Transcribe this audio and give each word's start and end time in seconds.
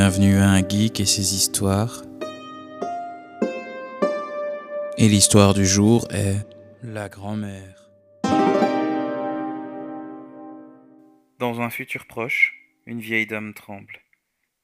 Bienvenue 0.00 0.36
à 0.36 0.50
un 0.50 0.60
geek 0.60 1.00
et 1.00 1.06
ses 1.06 1.34
histoires. 1.34 2.04
Et 4.96 5.08
l'histoire 5.08 5.54
du 5.54 5.66
jour 5.66 6.06
est 6.12 6.36
la 6.84 7.08
grand-mère. 7.08 7.90
Dans 11.40 11.60
un 11.60 11.68
futur 11.68 12.06
proche, 12.06 12.54
une 12.86 13.00
vieille 13.00 13.26
dame 13.26 13.54
tremble. 13.54 13.98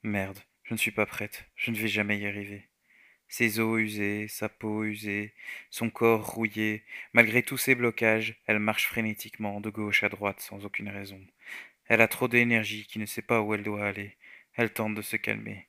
Merde, 0.04 0.38
je 0.62 0.74
ne 0.74 0.78
suis 0.78 0.92
pas 0.92 1.04
prête, 1.04 1.46
je 1.56 1.72
ne 1.72 1.76
vais 1.76 1.88
jamais 1.88 2.20
y 2.20 2.28
arriver. 2.28 2.68
Ses 3.26 3.58
os 3.58 3.80
usés, 3.80 4.28
sa 4.28 4.48
peau 4.48 4.84
usée, 4.84 5.34
son 5.68 5.90
corps 5.90 6.24
rouillé, 6.24 6.84
malgré 7.12 7.42
tous 7.42 7.58
ces 7.58 7.74
blocages, 7.74 8.36
elle 8.46 8.60
marche 8.60 8.86
frénétiquement 8.86 9.60
de 9.60 9.70
gauche 9.70 10.04
à 10.04 10.08
droite 10.08 10.38
sans 10.38 10.64
aucune 10.64 10.90
raison. 10.90 11.20
Elle 11.86 12.02
a 12.02 12.08
trop 12.08 12.28
d'énergie 12.28 12.86
qui 12.86 13.00
ne 13.00 13.06
sait 13.06 13.20
pas 13.20 13.40
où 13.40 13.52
elle 13.52 13.64
doit 13.64 13.84
aller. 13.84 14.16
Elle 14.54 14.72
tente 14.72 14.94
de 14.94 15.02
se 15.02 15.16
calmer. 15.16 15.68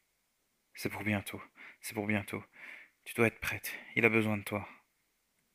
C'est 0.75 0.89
pour 0.89 1.03
bientôt, 1.03 1.41
c'est 1.81 1.93
pour 1.93 2.05
bientôt. 2.05 2.43
Tu 3.03 3.13
dois 3.16 3.27
être 3.27 3.39
prête, 3.39 3.73
il 3.95 4.05
a 4.05 4.09
besoin 4.09 4.38
de 4.38 4.43
toi. 4.43 4.67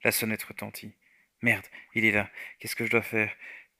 La 0.03 0.13
sonnette 0.13 0.43
retentit. 0.43 0.95
Merde, 1.43 1.67
il 1.95 2.05
est 2.05 2.13
là. 2.13 2.31
Qu'est-ce 2.59 2.77
que 2.77 2.85
je 2.85 2.91
dois 2.91 3.03
faire? 3.03 3.35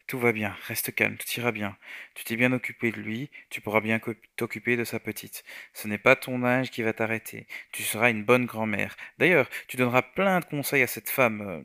Tout 0.07 0.19
va 0.19 0.33
bien, 0.33 0.57
reste 0.67 0.93
calme, 0.95 1.17
tout 1.17 1.29
ira 1.39 1.53
bien. 1.53 1.77
Tu 2.15 2.25
t'es 2.25 2.37
bien 2.37 2.53
occupé 2.53 2.91
de 2.91 3.01
lui, 3.01 3.31
tu 3.49 3.61
pourras 3.61 3.81
bien 3.81 4.01
t'occuper 4.37 4.77
de 4.77 4.83
sa 4.85 4.99
petite. 4.99 5.45
Ce 5.73 5.87
n'est 5.87 5.99
pas 5.99 6.17
ton 6.17 6.43
âge 6.43 6.71
qui 6.71 6.83
va 6.83 6.93
t'arrêter. 6.93 7.47
Tu 7.71 7.85
seras 7.85 8.11
une 8.11 8.25
bonne 8.25 8.45
grand-mère. 8.45 8.97
D'ailleurs, 9.19 9.49
tu 9.69 9.77
donneras 9.77 10.03
plein 10.03 10.41
de 10.41 10.47
conseils 10.47 10.83
à 10.83 10.89
cette 10.89 11.11
femme. 11.11 11.43
Euh, 11.43 11.63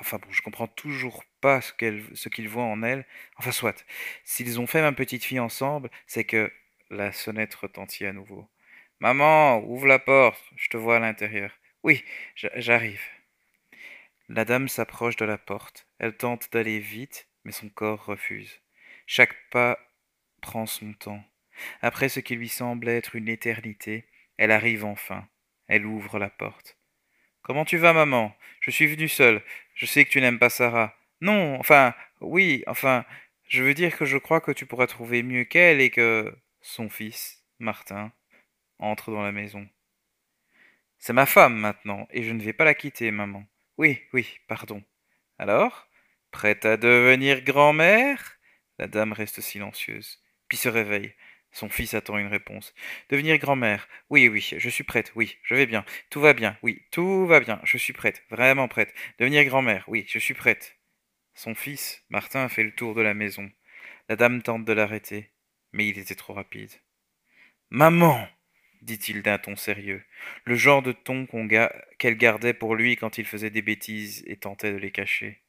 enfin 0.00 0.18
bon, 0.18 0.30
je 0.30 0.40
comprends 0.40 0.68
toujours 0.68 1.24
pas 1.42 1.60
ce 1.60 1.74
qu'elle, 1.74 2.02
ce 2.14 2.30
qu'il 2.30 2.48
voit 2.48 2.64
en 2.64 2.82
elle. 2.82 3.06
Enfin 3.36 3.52
soit. 3.52 3.84
S'ils 4.24 4.58
ont 4.58 4.66
fait 4.66 4.80
ma 4.80 4.92
petite 4.92 5.24
fille 5.24 5.40
ensemble, 5.40 5.90
c'est 6.06 6.24
que 6.24 6.50
la 6.92 7.12
sonnette 7.12 7.54
retentit 7.54 8.06
à 8.06 8.12
nouveau. 8.12 8.48
Maman, 9.00 9.58
ouvre 9.64 9.86
la 9.86 9.98
porte, 9.98 10.42
je 10.56 10.68
te 10.68 10.76
vois 10.76 10.96
à 10.96 11.00
l'intérieur. 11.00 11.50
Oui, 11.82 12.04
j'arrive. 12.36 13.02
La 14.28 14.44
dame 14.44 14.68
s'approche 14.68 15.16
de 15.16 15.24
la 15.24 15.38
porte. 15.38 15.88
Elle 15.98 16.16
tente 16.16 16.52
d'aller 16.52 16.78
vite, 16.78 17.28
mais 17.44 17.52
son 17.52 17.68
corps 17.68 18.04
refuse. 18.04 18.60
Chaque 19.06 19.34
pas 19.50 19.78
prend 20.40 20.66
son 20.66 20.92
temps. 20.92 21.24
Après 21.80 22.08
ce 22.08 22.20
qui 22.20 22.36
lui 22.36 22.48
semble 22.48 22.88
être 22.88 23.16
une 23.16 23.28
éternité, 23.28 24.06
elle 24.36 24.52
arrive 24.52 24.84
enfin. 24.84 25.28
Elle 25.66 25.86
ouvre 25.86 26.18
la 26.18 26.30
porte. 26.30 26.78
Comment 27.42 27.64
tu 27.64 27.76
vas, 27.76 27.92
maman? 27.92 28.34
Je 28.60 28.70
suis 28.70 28.86
venue 28.86 29.08
seule. 29.08 29.42
Je 29.74 29.86
sais 29.86 30.04
que 30.04 30.10
tu 30.10 30.20
n'aimes 30.20 30.38
pas 30.38 30.50
Sarah. 30.50 30.96
Non, 31.20 31.58
enfin, 31.58 31.94
oui, 32.20 32.62
enfin, 32.66 33.04
je 33.48 33.62
veux 33.62 33.74
dire 33.74 33.96
que 33.96 34.04
je 34.04 34.18
crois 34.18 34.40
que 34.40 34.52
tu 34.52 34.66
pourras 34.66 34.86
trouver 34.86 35.22
mieux 35.22 35.44
qu'elle 35.44 35.80
et 35.80 35.90
que. 35.90 36.34
Son 36.62 36.88
fils, 36.88 37.44
Martin, 37.58 38.12
entre 38.78 39.10
dans 39.10 39.22
la 39.22 39.32
maison. 39.32 39.68
C'est 40.98 41.12
ma 41.12 41.26
femme 41.26 41.56
maintenant, 41.56 42.06
et 42.10 42.22
je 42.22 42.32
ne 42.32 42.42
vais 42.42 42.52
pas 42.52 42.64
la 42.64 42.74
quitter, 42.74 43.10
maman. 43.10 43.44
Oui, 43.78 44.00
oui, 44.12 44.38
pardon. 44.46 44.82
Alors 45.38 45.88
Prête 46.30 46.64
à 46.64 46.76
devenir 46.76 47.42
grand-mère? 47.42 48.38
La 48.78 48.86
dame 48.86 49.12
reste 49.12 49.40
silencieuse, 49.40 50.22
puis 50.48 50.56
se 50.56 50.68
réveille. 50.68 51.14
Son 51.52 51.68
fils 51.68 51.94
attend 51.94 52.16
une 52.16 52.28
réponse. 52.28 52.74
Devenir 53.10 53.36
grand-mère? 53.38 53.86
Oui, 54.08 54.28
oui, 54.28 54.40
je 54.40 54.68
suis 54.70 54.84
prête, 54.84 55.12
oui, 55.14 55.36
je 55.42 55.54
vais 55.54 55.66
bien. 55.66 55.84
Tout 56.08 56.20
va 56.20 56.32
bien, 56.32 56.56
oui, 56.62 56.82
tout 56.90 57.26
va 57.26 57.40
bien, 57.40 57.60
je 57.64 57.76
suis 57.76 57.92
prête, 57.92 58.24
vraiment 58.30 58.66
prête. 58.68 58.94
Devenir 59.18 59.44
grand-mère, 59.44 59.84
oui, 59.88 60.04
je 60.08 60.18
suis 60.18 60.34
prête. 60.34 60.78
Son 61.34 61.54
fils, 61.54 62.02
Martin, 62.08 62.48
fait 62.48 62.64
le 62.64 62.74
tour 62.74 62.94
de 62.94 63.02
la 63.02 63.14
maison. 63.14 63.50
La 64.08 64.16
dame 64.16 64.42
tente 64.42 64.64
de 64.64 64.72
l'arrêter 64.72 65.32
mais 65.72 65.88
il 65.88 65.98
était 65.98 66.14
trop 66.14 66.34
rapide. 66.34 66.72
Maman 67.70 68.28
dit-il 68.82 69.22
d'un 69.22 69.38
ton 69.38 69.56
sérieux, 69.56 70.02
le 70.44 70.56
genre 70.56 70.82
de 70.82 70.92
ton 70.92 71.26
qu'elle 71.98 72.16
gardait 72.16 72.54
pour 72.54 72.74
lui 72.74 72.96
quand 72.96 73.16
il 73.16 73.24
faisait 73.24 73.50
des 73.50 73.62
bêtises 73.62 74.24
et 74.26 74.36
tentait 74.36 74.72
de 74.72 74.76
les 74.76 74.90
cacher. 74.90 75.40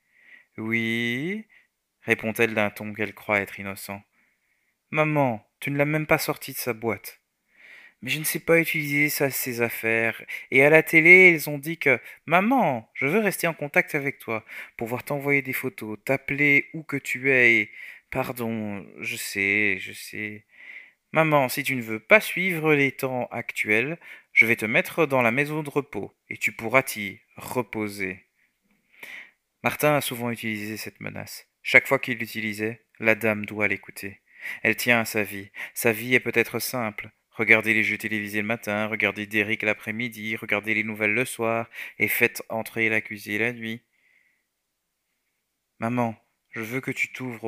Oui 0.57 1.45
répond-elle 2.03 2.53
d'un 2.53 2.69
ton 2.69 2.94
qu'elle 2.94 3.13
croit 3.13 3.39
être 3.39 3.59
innocent. 3.59 4.01
Maman, 4.91 5.45
tu 5.59 5.72
ne 5.72 5.78
l'as 5.78 5.85
même 5.85 6.06
pas 6.06 6.17
sorti 6.17 6.51
de 6.51 6.57
sa 6.57 6.73
boîte. 6.73 7.22
Mais 8.01 8.09
je 8.09 8.19
ne 8.19 8.25
sais 8.25 8.40
pas 8.40 8.59
utiliser 8.59 9.07
ça, 9.09 9.29
ses 9.29 9.61
affaires. 9.61 10.22
Et 10.51 10.63
à 10.63 10.69
la 10.69 10.84
télé, 10.84 11.29
ils 11.29 11.50
ont 11.50 11.57
dit 11.57 11.78
que 11.78 12.00
Maman, 12.25 12.90
je 12.94 13.07
veux 13.07 13.19
rester 13.19 13.47
en 13.47 13.53
contact 13.53 13.95
avec 13.95 14.19
toi, 14.19 14.45
pouvoir 14.75 15.03
t'envoyer 15.03 15.41
des 15.41 15.53
photos, 15.53 15.97
t'appeler 16.03 16.69
où 16.73 16.84
que 16.84 16.97
tu 16.97 17.31
es 17.31 17.55
et 17.55 17.72
Pardon, 18.13 18.85
je 19.00 19.16
sais, 19.16 19.79
je 19.79 19.91
sais. 19.91 20.46
Maman, 21.13 21.50
si 21.50 21.63
tu 21.63 21.75
ne 21.75 21.81
veux 21.81 22.00
pas 22.00 22.22
suivre 22.22 22.75
les 22.75 22.91
temps 22.91 23.25
actuels, 23.31 24.00
je 24.34 24.46
vais 24.46 24.56
te 24.56 24.68
mettre 24.68 25.07
dans 25.07 25.24
la 25.24 25.31
maison 25.31 25.63
de 25.63 25.69
repos, 25.72 26.13
et 26.29 26.38
tu 26.38 26.52
pourras 26.52 26.84
t'y 26.84 27.22
reposer. 27.38 28.28
Martin 29.63 29.96
a 29.96 30.02
souvent 30.02 30.29
utilisé 30.29 30.78
cette 30.78 31.02
menace. 31.02 31.47
Chaque 31.63 31.88
fois 31.88 31.97
qu'il 31.97 32.19
l'utilisait, 32.19 32.85
la 33.00 33.16
dame 33.16 33.47
doit 33.47 33.68
l'écouter. 33.68 34.22
Elle 34.62 34.75
tient 34.75 35.00
à 35.00 35.06
sa 35.06 35.23
vie. 35.23 35.50
Sa 35.73 35.91
vie 35.91 36.13
est 36.13 36.19
peut-être 36.19 36.59
simple. 36.59 37.09
Regardez 37.31 37.73
les 37.73 37.84
jeux 37.84 37.97
télévisés 37.97 38.41
le 38.41 38.47
matin, 38.47 38.85
regardez 38.85 39.25
Derrick 39.25 39.63
l'après-midi, 39.63 40.35
regardez 40.35 40.75
les 40.75 40.84
nouvelles 40.84 41.16
le 41.16 41.25
soir, 41.25 41.68
et 41.97 42.07
faites 42.07 42.44
entrer 42.50 42.90
l'accusé 42.90 43.40
la 43.40 43.53
nuit. 43.53 43.81
Maman, 45.79 46.16
je 46.53 46.62
veux 46.62 46.81
que 46.81 46.91
tu 46.91 47.12
t'ouvres 47.12 47.46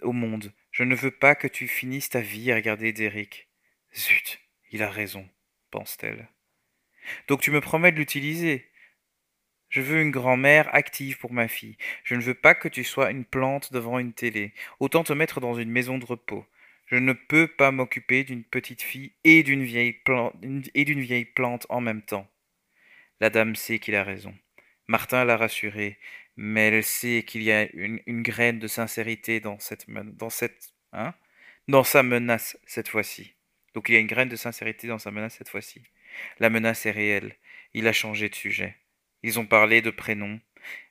au, 0.00 0.12
monde. 0.12 0.52
Je 0.70 0.82
ne 0.82 0.94
veux 0.94 1.10
pas 1.10 1.34
que 1.34 1.46
tu 1.46 1.68
finisses 1.68 2.08
ta 2.08 2.20
vie 2.20 2.50
à 2.50 2.56
regarder 2.56 2.92
Derrick. 2.92 3.48
Zut, 3.94 4.40
il 4.70 4.82
a 4.82 4.90
raison, 4.90 5.28
pense-t-elle. 5.70 6.28
Donc 7.28 7.42
tu 7.42 7.50
me 7.50 7.60
promets 7.60 7.92
de 7.92 7.98
l'utiliser. 7.98 8.70
Je 9.68 9.82
veux 9.82 10.00
une 10.00 10.10
grand-mère 10.10 10.74
active 10.74 11.18
pour 11.18 11.32
ma 11.32 11.48
fille. 11.48 11.76
Je 12.02 12.14
ne 12.14 12.22
veux 12.22 12.34
pas 12.34 12.54
que 12.54 12.68
tu 12.68 12.82
sois 12.82 13.10
une 13.10 13.24
plante 13.24 13.72
devant 13.72 13.98
une 13.98 14.14
télé. 14.14 14.54
Autant 14.80 15.04
te 15.04 15.12
mettre 15.12 15.40
dans 15.40 15.54
une 15.54 15.70
maison 15.70 15.98
de 15.98 16.04
repos. 16.04 16.46
Je 16.86 16.96
ne 16.96 17.12
peux 17.12 17.46
pas 17.46 17.70
m'occuper 17.72 18.24
d'une 18.24 18.44
petite 18.44 18.82
fille 18.82 19.12
et 19.24 19.42
d'une 19.42 19.64
vieille 19.64 19.92
plante 19.92 20.34
et 20.74 20.84
d'une 20.84 21.00
vieille 21.00 21.24
plante 21.24 21.66
en 21.68 21.80
même 21.80 22.02
temps. 22.02 22.30
La 23.20 23.30
dame 23.30 23.56
sait 23.56 23.78
qu'il 23.78 23.96
a 23.96 24.04
raison. 24.04 24.34
Martin 24.86 25.24
l'a 25.24 25.36
rassurée 25.36 25.98
mais 26.36 26.68
elle 26.68 26.84
sait 26.84 27.24
qu'il 27.26 27.42
y 27.42 27.52
a 27.52 27.68
une, 27.72 28.22
graine 28.22 28.58
de 28.58 28.66
sincérité 28.66 29.40
dans 29.40 29.58
cette, 29.58 29.86
hein, 30.92 31.14
sa 31.84 32.02
menace 32.02 32.58
cette 32.66 32.88
fois-ci. 32.88 33.34
Donc 33.74 33.88
il 33.88 33.94
y 33.94 33.96
a 33.96 34.00
une 34.00 34.06
graine 34.06 34.28
de 34.28 34.36
sincérité 34.36 34.86
dans 34.86 34.98
sa 34.98 35.10
menace 35.10 35.36
cette 35.36 35.48
fois-ci. 35.48 35.82
La 36.38 36.50
menace 36.50 36.86
est 36.86 36.92
réelle. 36.92 37.36
Il 37.72 37.88
a 37.88 37.92
changé 37.92 38.28
de 38.28 38.34
sujet. 38.34 38.76
Ils 39.22 39.38
ont 39.38 39.46
parlé 39.46 39.82
de 39.82 39.90
prénoms, 39.90 40.40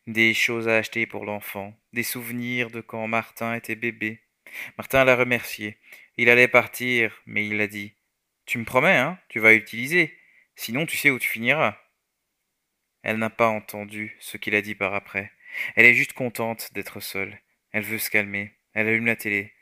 des 0.08 0.34
choses 0.34 0.68
à 0.68 0.78
acheter 0.78 1.06
pour 1.06 1.26
l'enfant, 1.26 1.78
des 1.94 2.04
souvenirs 2.04 2.72
de 2.72 2.82
quand 2.82 3.08
Martin 3.08 3.56
était 3.56 3.76
bébé. 3.76 4.22
Martin 4.78 5.06
l'a 5.06 5.16
remercié. 5.16 5.78
Il 6.18 6.30
allait 6.30 6.48
partir, 6.48 7.22
mais 7.26 7.48
il 7.48 7.60
a 7.62 7.68
dit 7.68 7.94
Tu 8.46 8.58
me 8.58 8.66
promets, 8.66 8.98
hein 8.98 9.20
Tu 9.30 9.40
vas 9.40 9.54
utiliser. 9.54 10.18
Sinon, 10.56 10.86
tu 10.86 10.98
sais 10.98 11.10
où 11.10 11.20
tu 11.20 11.30
finiras. 11.30 11.78
Elle 13.02 13.18
n'a 13.18 13.30
pas 13.30 13.48
entendu 13.48 14.16
ce 14.20 14.38
qu'il 14.38 14.56
a 14.56 14.62
dit 14.62 14.76
par 14.76 14.94
après. 14.94 15.32
Elle 15.76 15.86
est 15.86 15.94
juste 15.94 16.14
contente 16.14 16.70
d'être 16.74 17.00
seule. 17.00 17.40
Elle 17.72 17.84
veut 17.84 17.98
se 17.98 18.10
calmer. 18.10 18.54
Elle 18.74 18.88
allume 18.88 19.06
la 19.06 19.16
télé. 19.16 19.54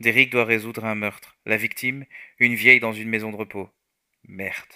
Derrick 0.00 0.30
doit 0.30 0.44
résoudre 0.44 0.84
un 0.84 0.94
meurtre. 0.94 1.36
La 1.46 1.56
victime, 1.56 2.04
une 2.38 2.54
vieille 2.54 2.80
dans 2.80 2.92
une 2.92 3.08
maison 3.08 3.30
de 3.30 3.36
repos. 3.36 3.68
Merde. 4.24 4.72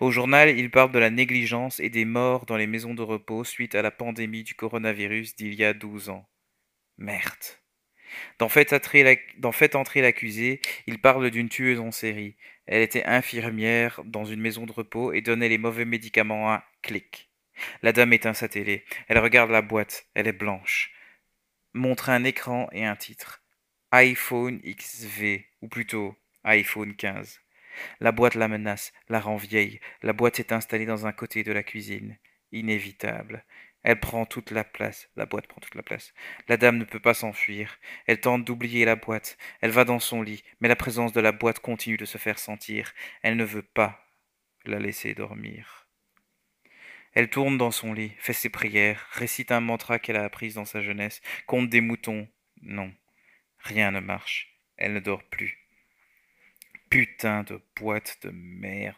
Au 0.00 0.10
journal, 0.10 0.56
il 0.56 0.70
parle 0.70 0.92
de 0.92 0.98
la 0.98 1.10
négligence 1.10 1.80
et 1.80 1.90
des 1.90 2.04
morts 2.04 2.46
dans 2.46 2.56
les 2.56 2.66
maisons 2.66 2.94
de 2.94 3.02
repos 3.02 3.44
suite 3.44 3.74
à 3.74 3.82
la 3.82 3.90
pandémie 3.90 4.44
du 4.44 4.54
coronavirus 4.54 5.34
d'il 5.36 5.54
y 5.54 5.64
a 5.64 5.72
douze 5.72 6.10
ans. 6.10 6.28
Merde. 6.98 7.32
Dans 8.38 8.48
Faites 8.48 8.72
entrer 8.72 10.00
l'accusé, 10.00 10.60
il 10.86 11.00
parle 11.00 11.30
d'une 11.30 11.48
tueuse 11.48 11.80
en 11.80 11.90
série. 11.90 12.36
Elle 12.66 12.82
était 12.82 13.04
infirmière 13.04 14.00
dans 14.04 14.24
une 14.24 14.40
maison 14.40 14.66
de 14.66 14.72
repos 14.72 15.12
et 15.12 15.20
donnait 15.20 15.48
les 15.48 15.58
mauvais 15.58 15.84
médicaments 15.84 16.52
à 16.52 16.64
clic. 16.82 17.30
La 17.82 17.92
dame 17.92 18.12
éteint 18.12 18.34
sa 18.34 18.48
télé. 18.48 18.84
Elle 19.08 19.18
regarde 19.18 19.50
la 19.50 19.62
boîte. 19.62 20.06
Elle 20.14 20.28
est 20.28 20.32
blanche. 20.32 20.92
Montre 21.72 22.10
un 22.10 22.24
écran 22.24 22.68
et 22.72 22.84
un 22.84 22.96
titre. 22.96 23.42
iPhone 23.92 24.60
XV, 24.64 25.44
ou 25.60 25.68
plutôt 25.68 26.16
iPhone 26.44 26.94
15. 26.94 27.40
La 28.00 28.12
boîte 28.12 28.34
la 28.34 28.48
menace, 28.48 28.92
la 29.08 29.20
rend 29.20 29.36
vieille. 29.36 29.80
La 30.02 30.12
boîte 30.12 30.40
est 30.40 30.52
installée 30.52 30.86
dans 30.86 31.06
un 31.06 31.12
côté 31.12 31.42
de 31.42 31.52
la 31.52 31.62
cuisine. 31.62 32.18
Inévitable. 32.52 33.44
Elle 33.82 34.00
prend 34.00 34.24
toute 34.24 34.50
la 34.50 34.64
place. 34.64 35.10
La 35.16 35.26
boîte 35.26 35.46
prend 35.46 35.60
toute 35.60 35.74
la 35.74 35.82
place. 35.82 36.14
La 36.48 36.56
dame 36.56 36.78
ne 36.78 36.84
peut 36.84 37.00
pas 37.00 37.14
s'enfuir. 37.14 37.78
Elle 38.06 38.20
tente 38.20 38.44
d'oublier 38.44 38.84
la 38.84 38.96
boîte. 38.96 39.36
Elle 39.60 39.70
va 39.70 39.84
dans 39.84 39.98
son 39.98 40.22
lit, 40.22 40.42
mais 40.60 40.68
la 40.68 40.76
présence 40.76 41.12
de 41.12 41.20
la 41.20 41.32
boîte 41.32 41.58
continue 41.58 41.98
de 41.98 42.06
se 42.06 42.18
faire 42.18 42.38
sentir. 42.38 42.92
Elle 43.22 43.36
ne 43.36 43.44
veut 43.44 43.62
pas 43.62 44.08
la 44.64 44.78
laisser 44.78 45.14
dormir. 45.14 45.83
Elle 47.14 47.30
tourne 47.30 47.56
dans 47.56 47.70
son 47.70 47.92
lit, 47.92 48.12
fait 48.18 48.32
ses 48.32 48.50
prières, 48.50 49.06
récite 49.12 49.52
un 49.52 49.60
mantra 49.60 49.98
qu'elle 49.98 50.16
a 50.16 50.24
appris 50.24 50.52
dans 50.54 50.64
sa 50.64 50.82
jeunesse, 50.82 51.22
compte 51.46 51.70
des 51.70 51.80
moutons. 51.80 52.28
Non, 52.62 52.92
rien 53.58 53.92
ne 53.92 54.00
marche. 54.00 54.58
Elle 54.76 54.94
ne 54.94 55.00
dort 55.00 55.22
plus. 55.24 55.58
putain 56.90 57.42
de 57.42 57.60
boîte 57.76 58.18
de 58.22 58.30
merde. 58.30 58.96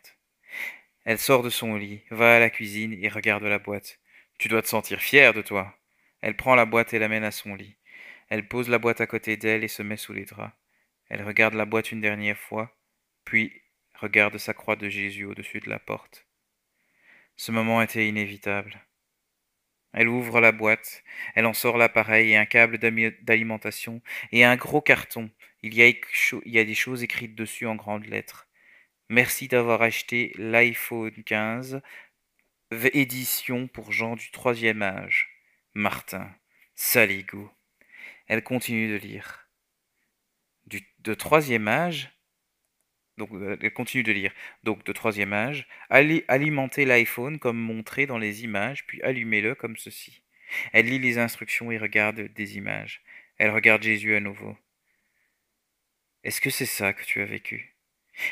Elle 1.04 1.18
sort 1.18 1.42
de 1.42 1.50
son 1.50 1.76
lit, 1.76 2.02
va 2.10 2.36
à 2.36 2.38
la 2.40 2.50
cuisine 2.50 2.92
et 2.92 3.08
regarde 3.08 3.44
la 3.44 3.58
boîte. 3.58 4.00
Tu 4.38 4.48
dois 4.48 4.62
te 4.62 4.68
sentir 4.68 5.00
fière 5.00 5.32
de 5.32 5.42
toi. 5.42 5.78
Elle 6.20 6.36
prend 6.36 6.54
la 6.54 6.66
boîte 6.66 6.92
et 6.92 6.98
l'amène 6.98 7.24
à 7.24 7.30
son 7.30 7.54
lit. 7.54 7.76
Elle 8.28 8.48
pose 8.48 8.68
la 8.68 8.78
boîte 8.78 9.00
à 9.00 9.06
côté 9.06 9.36
d'elle 9.36 9.64
et 9.64 9.68
se 9.68 9.82
met 9.82 9.96
sous 9.96 10.12
les 10.12 10.24
draps. 10.24 10.52
Elle 11.08 11.22
regarde 11.22 11.54
la 11.54 11.64
boîte 11.64 11.92
une 11.92 12.00
dernière 12.00 12.38
fois, 12.38 12.76
puis 13.24 13.62
regarde 13.94 14.36
sa 14.38 14.52
croix 14.52 14.76
de 14.76 14.88
Jésus 14.88 15.24
au-dessus 15.24 15.60
de 15.60 15.70
la 15.70 15.78
porte. 15.78 16.26
Ce 17.36 17.52
moment 17.52 17.82
était 17.82 18.08
inévitable. 18.08 18.80
Elle 19.92 20.08
ouvre 20.08 20.40
la 20.40 20.52
boîte, 20.52 21.02
elle 21.34 21.46
en 21.46 21.54
sort 21.54 21.78
l'appareil 21.78 22.32
et 22.32 22.36
un 22.36 22.44
câble 22.44 22.78
d'alimentation 22.78 24.02
et 24.30 24.44
un 24.44 24.56
gros 24.56 24.82
carton. 24.82 25.30
Il 25.62 25.74
y, 25.74 25.82
a, 25.82 26.64
des 26.64 26.74
choses 26.74 27.02
écrites 27.02 27.34
dessus 27.34 27.66
en 27.66 27.76
grandes 27.76 28.04
lettres. 28.04 28.46
Merci 29.08 29.48
d'avoir 29.48 29.82
acheté 29.82 30.32
l'iPhone 30.36 31.24
15, 31.24 31.80
édition 32.92 33.68
pour 33.68 33.92
gens 33.92 34.16
du 34.16 34.30
troisième 34.30 34.82
âge. 34.82 35.28
Martin, 35.74 36.30
saligo. 36.74 37.50
Elle 38.26 38.42
continue 38.42 38.88
de 38.88 38.96
lire. 38.96 39.48
Du, 40.66 40.82
de 40.98 41.14
troisième 41.14 41.68
âge, 41.68 42.15
euh, 43.18 43.56
elle 43.60 43.72
continue 43.72 44.02
de 44.02 44.12
lire. 44.12 44.32
Donc 44.62 44.84
de 44.84 44.92
troisième 44.92 45.32
âge, 45.32 45.66
allez 45.90 46.24
alimenter 46.28 46.84
l'iPhone 46.84 47.38
comme 47.38 47.58
montré 47.58 48.06
dans 48.06 48.18
les 48.18 48.44
images, 48.44 48.86
puis 48.86 49.02
allumez-le 49.02 49.54
comme 49.54 49.76
ceci. 49.76 50.22
Elle 50.72 50.86
lit 50.86 50.98
les 50.98 51.18
instructions 51.18 51.70
et 51.70 51.78
regarde 51.78 52.20
des 52.20 52.56
images. 52.56 53.02
Elle 53.38 53.50
regarde 53.50 53.82
Jésus 53.82 54.14
à 54.14 54.20
nouveau. 54.20 54.56
Est-ce 56.24 56.40
que 56.40 56.50
c'est 56.50 56.66
ça 56.66 56.92
que 56.92 57.04
tu 57.04 57.20
as 57.22 57.26
vécu? 57.26 57.76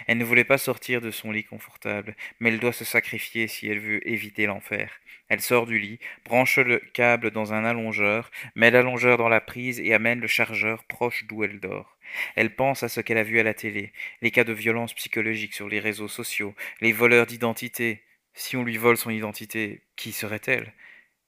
Elle 0.06 0.18
ne 0.18 0.24
voulait 0.24 0.44
pas 0.44 0.58
sortir 0.58 1.00
de 1.00 1.10
son 1.10 1.30
lit 1.30 1.44
confortable, 1.44 2.16
mais 2.40 2.48
elle 2.48 2.58
doit 2.58 2.72
se 2.72 2.84
sacrifier 2.84 3.48
si 3.48 3.68
elle 3.68 3.80
veut 3.80 4.06
éviter 4.08 4.46
l'enfer. 4.46 4.90
Elle 5.28 5.40
sort 5.40 5.66
du 5.66 5.78
lit, 5.78 5.98
branche 6.24 6.58
le 6.58 6.78
câble 6.78 7.30
dans 7.30 7.52
un 7.52 7.64
allongeur, 7.64 8.30
met 8.54 8.70
l'allongeur 8.70 9.18
dans 9.18 9.28
la 9.28 9.40
prise 9.40 9.80
et 9.80 9.94
amène 9.94 10.20
le 10.20 10.26
chargeur 10.26 10.84
proche 10.84 11.24
d'où 11.26 11.44
elle 11.44 11.60
dort. 11.60 11.93
Elle 12.36 12.54
pense 12.54 12.82
à 12.82 12.88
ce 12.88 13.00
qu'elle 13.00 13.18
a 13.18 13.22
vu 13.22 13.38
à 13.40 13.42
la 13.42 13.54
télé, 13.54 13.92
les 14.22 14.30
cas 14.30 14.44
de 14.44 14.52
violence 14.52 14.94
psychologique 14.94 15.54
sur 15.54 15.68
les 15.68 15.80
réseaux 15.80 16.08
sociaux, 16.08 16.54
les 16.80 16.92
voleurs 16.92 17.26
d'identité. 17.26 18.02
Si 18.34 18.56
on 18.56 18.64
lui 18.64 18.76
vole 18.76 18.96
son 18.96 19.10
identité, 19.10 19.82
qui 19.96 20.12
serait-elle? 20.12 20.72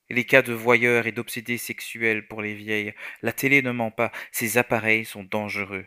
Les 0.08 0.24
cas 0.24 0.42
de 0.42 0.52
voyeurs 0.52 1.06
et 1.06 1.12
d'obsédés 1.12 1.58
sexuels 1.58 2.26
pour 2.26 2.40
les 2.40 2.54
vieilles. 2.54 2.94
La 3.22 3.32
télé 3.32 3.62
ne 3.62 3.72
ment 3.72 3.90
pas, 3.90 4.12
ces 4.30 4.58
appareils 4.58 5.04
sont 5.04 5.24
dangereux. 5.24 5.86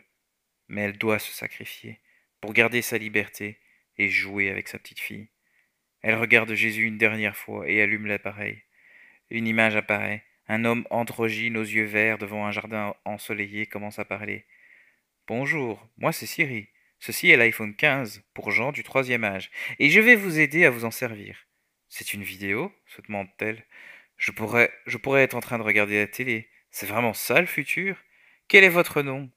Mais 0.68 0.82
elle 0.82 0.98
doit 0.98 1.18
se 1.18 1.32
sacrifier 1.32 2.00
pour 2.40 2.52
garder 2.52 2.82
sa 2.82 2.98
liberté 2.98 3.58
et 3.96 4.08
jouer 4.08 4.50
avec 4.50 4.68
sa 4.68 4.78
petite 4.78 5.00
fille. 5.00 5.28
Elle 6.02 6.14
regarde 6.14 6.54
Jésus 6.54 6.84
une 6.84 6.98
dernière 6.98 7.36
fois 7.36 7.68
et 7.68 7.82
allume 7.82 8.06
l'appareil. 8.06 8.62
Une 9.30 9.46
image 9.46 9.76
apparaît. 9.76 10.24
Un 10.48 10.64
homme 10.64 10.86
androgyne 10.90 11.56
aux 11.56 11.62
yeux 11.62 11.84
verts 11.84 12.18
devant 12.18 12.46
un 12.46 12.50
jardin 12.50 12.94
ensoleillé 13.04 13.66
commence 13.66 13.98
à 13.98 14.04
parler. 14.04 14.44
Bonjour, 15.32 15.88
moi 15.96 16.10
c'est 16.10 16.26
Siri. 16.26 16.66
Ceci 16.98 17.30
est 17.30 17.36
l'iPhone 17.36 17.76
15 17.76 18.24
pour 18.34 18.50
gens 18.50 18.72
du 18.72 18.82
troisième 18.82 19.22
âge, 19.22 19.52
et 19.78 19.88
je 19.88 20.00
vais 20.00 20.16
vous 20.16 20.40
aider 20.40 20.64
à 20.64 20.70
vous 20.70 20.84
en 20.84 20.90
servir. 20.90 21.46
C'est 21.88 22.14
une 22.14 22.24
vidéo 22.24 22.72
se 22.86 23.00
demande-t-elle. 23.00 23.64
Je 24.16 24.32
pourrais, 24.32 24.72
je 24.86 24.96
pourrais 24.96 25.22
être 25.22 25.36
en 25.36 25.40
train 25.40 25.58
de 25.58 25.62
regarder 25.62 26.00
la 26.00 26.08
télé. 26.08 26.48
C'est 26.72 26.86
vraiment 26.86 27.12
ça 27.12 27.40
le 27.40 27.46
futur? 27.46 27.96
Quel 28.48 28.64
est 28.64 28.68
votre 28.68 29.02
nom? 29.02 29.30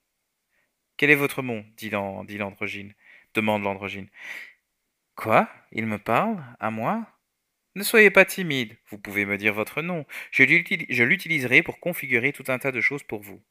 Quel 0.98 1.12
est 1.12 1.16
votre 1.16 1.44
nom 1.44 1.64
dit 1.78 1.92
l'androgyne. 1.92 2.96
Demande 3.36 3.62
l'androgyne. 3.62 4.10
Quoi? 5.14 5.48
Il 5.72 5.86
me 5.86 6.00
parle? 6.00 6.44
À 6.60 6.72
moi? 6.72 7.06
Ne 7.76 7.84
soyez 7.84 8.10
pas 8.10 8.26
timide. 8.26 8.76
Vous 8.88 8.98
pouvez 8.98 9.26
me 9.26 9.38
dire 9.38 9.54
votre 9.54 9.84
nom. 9.84 10.08
Je 10.32 11.04
l'utiliserai 11.04 11.62
pour 11.62 11.80
configurer 11.80 12.34
tout 12.34 12.46
un 12.48 12.58
tas 12.58 12.72
de 12.72 12.82
choses 12.82 13.04
pour 13.04 13.22
vous. 13.22 13.44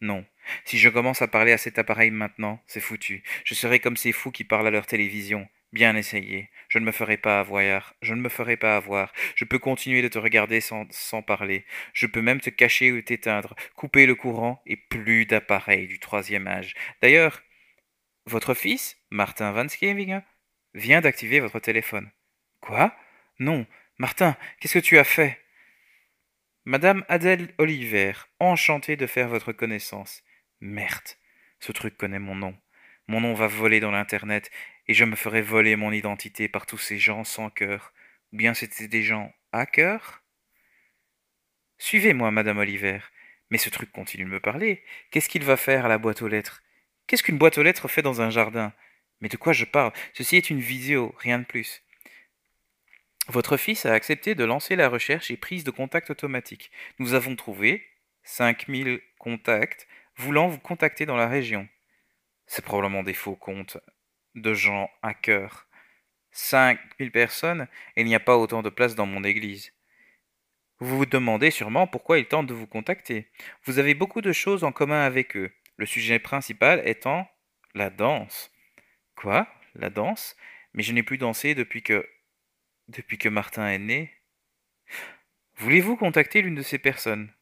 Non. 0.00 0.24
Si 0.64 0.78
je 0.78 0.88
commence 0.88 1.22
à 1.22 1.28
parler 1.28 1.52
à 1.52 1.58
cet 1.58 1.78
appareil 1.78 2.10
maintenant, 2.10 2.62
c'est 2.66 2.80
foutu. 2.80 3.22
Je 3.44 3.54
serai 3.54 3.80
comme 3.80 3.96
ces 3.96 4.12
fous 4.12 4.30
qui 4.30 4.44
parlent 4.44 4.66
à 4.66 4.70
leur 4.70 4.86
télévision. 4.86 5.48
Bien 5.72 5.96
essayé. 5.96 6.50
Je 6.68 6.78
ne 6.78 6.84
me 6.84 6.92
ferai 6.92 7.16
pas 7.16 7.40
avoir. 7.40 7.94
Je 8.00 8.14
ne 8.14 8.20
me 8.20 8.28
ferai 8.28 8.56
pas 8.56 8.76
avoir. 8.76 9.12
Je 9.34 9.44
peux 9.44 9.58
continuer 9.58 10.02
de 10.02 10.08
te 10.08 10.18
regarder 10.18 10.60
sans, 10.60 10.86
parler. 11.22 11.64
Je 11.92 12.06
peux 12.06 12.22
même 12.22 12.40
te 12.40 12.50
cacher 12.50 12.92
ou 12.92 13.02
t'éteindre, 13.02 13.56
couper 13.74 14.06
le 14.06 14.14
courant 14.14 14.62
et 14.66 14.76
plus 14.76 15.26
d'appareils 15.26 15.88
du 15.88 15.98
troisième 15.98 16.46
âge. 16.46 16.74
D'ailleurs, 17.02 17.42
votre 18.26 18.54
fils, 18.54 18.96
Martin 19.10 19.50
Van 19.50 19.68
Schevingen, 19.68 20.22
vient 20.74 21.00
d'activer 21.00 21.40
votre 21.40 21.58
téléphone. 21.58 22.10
Quoi? 22.60 22.94
Non. 23.38 23.66
Martin, 23.98 24.36
qu'est-ce 24.60 24.74
que 24.74 24.84
tu 24.84 24.98
as 24.98 25.04
fait? 25.04 25.43
Madame 26.66 27.04
Adèle 27.10 27.52
Oliver, 27.58 28.14
enchantée 28.40 28.96
de 28.96 29.06
faire 29.06 29.28
votre 29.28 29.52
connaissance. 29.52 30.22
Merde, 30.62 31.18
ce 31.60 31.72
truc 31.72 31.98
connaît 31.98 32.18
mon 32.18 32.34
nom. 32.34 32.56
Mon 33.06 33.20
nom 33.20 33.34
va 33.34 33.48
voler 33.48 33.80
dans 33.80 33.90
l'Internet 33.90 34.50
et 34.88 34.94
je 34.94 35.04
me 35.04 35.14
ferai 35.14 35.42
voler 35.42 35.76
mon 35.76 35.92
identité 35.92 36.48
par 36.48 36.64
tous 36.64 36.78
ces 36.78 36.96
gens 36.96 37.22
sans 37.22 37.50
cœur. 37.50 37.92
Ou 38.32 38.38
bien 38.38 38.54
c'était 38.54 38.88
des 38.88 39.02
gens 39.02 39.30
à 39.52 39.66
cœur? 39.66 40.22
Suivez-moi, 41.76 42.30
Madame 42.30 42.56
Oliver. 42.56 43.00
Mais 43.50 43.58
ce 43.58 43.68
truc 43.68 43.92
continue 43.92 44.24
de 44.24 44.30
me 44.30 44.40
parler. 44.40 44.82
Qu'est-ce 45.10 45.28
qu'il 45.28 45.44
va 45.44 45.58
faire 45.58 45.84
à 45.84 45.88
la 45.88 45.98
boîte 45.98 46.22
aux 46.22 46.28
lettres? 46.28 46.62
Qu'est-ce 47.06 47.22
qu'une 47.22 47.36
boîte 47.36 47.58
aux 47.58 47.62
lettres 47.62 47.88
fait 47.88 48.00
dans 48.00 48.22
un 48.22 48.30
jardin? 48.30 48.72
Mais 49.20 49.28
de 49.28 49.36
quoi 49.36 49.52
je 49.52 49.66
parle? 49.66 49.92
Ceci 50.14 50.36
est 50.36 50.48
une 50.48 50.60
vidéo, 50.60 51.14
rien 51.18 51.38
de 51.38 51.44
plus. 51.44 51.83
Votre 53.28 53.56
fils 53.56 53.86
a 53.86 53.92
accepté 53.92 54.34
de 54.34 54.44
lancer 54.44 54.76
la 54.76 54.88
recherche 54.88 55.30
et 55.30 55.36
prise 55.36 55.64
de 55.64 55.70
contact 55.70 56.10
automatique. 56.10 56.70
Nous 56.98 57.14
avons 57.14 57.36
trouvé 57.36 57.86
5000 58.24 59.00
contacts 59.18 59.88
voulant 60.16 60.48
vous 60.48 60.58
contacter 60.58 61.06
dans 61.06 61.16
la 61.16 61.28
région. 61.28 61.68
C'est 62.46 62.64
probablement 62.64 63.02
des 63.02 63.14
faux 63.14 63.36
comptes 63.36 63.78
de 64.34 64.54
gens 64.54 64.90
hackers. 65.02 65.66
5000 66.32 67.12
personnes, 67.12 67.68
et 67.96 68.00
il 68.00 68.06
n'y 68.06 68.14
a 68.14 68.20
pas 68.20 68.36
autant 68.36 68.62
de 68.62 68.68
place 68.68 68.96
dans 68.96 69.06
mon 69.06 69.22
église. 69.22 69.72
Vous 70.80 70.98
vous 70.98 71.06
demandez 71.06 71.50
sûrement 71.52 71.86
pourquoi 71.86 72.18
ils 72.18 72.26
tentent 72.26 72.48
de 72.48 72.54
vous 72.54 72.66
contacter. 72.66 73.28
Vous 73.64 73.78
avez 73.78 73.94
beaucoup 73.94 74.20
de 74.20 74.32
choses 74.32 74.64
en 74.64 74.72
commun 74.72 75.02
avec 75.04 75.36
eux, 75.36 75.52
le 75.76 75.86
sujet 75.86 76.18
principal 76.18 76.82
étant 76.86 77.28
la 77.74 77.90
danse. 77.90 78.50
Quoi? 79.14 79.46
La 79.76 79.90
danse? 79.90 80.36
Mais 80.72 80.82
je 80.82 80.92
n'ai 80.92 81.04
plus 81.04 81.18
dansé 81.18 81.54
depuis 81.54 81.82
que. 81.82 82.06
Depuis 82.88 83.18
que 83.18 83.28
Martin 83.28 83.68
est 83.68 83.78
né. 83.78 84.12
Voulez-vous 85.56 85.96
contacter 85.96 86.42
l'une 86.42 86.54
de 86.54 86.62
ces 86.62 86.78
personnes? 86.78 87.32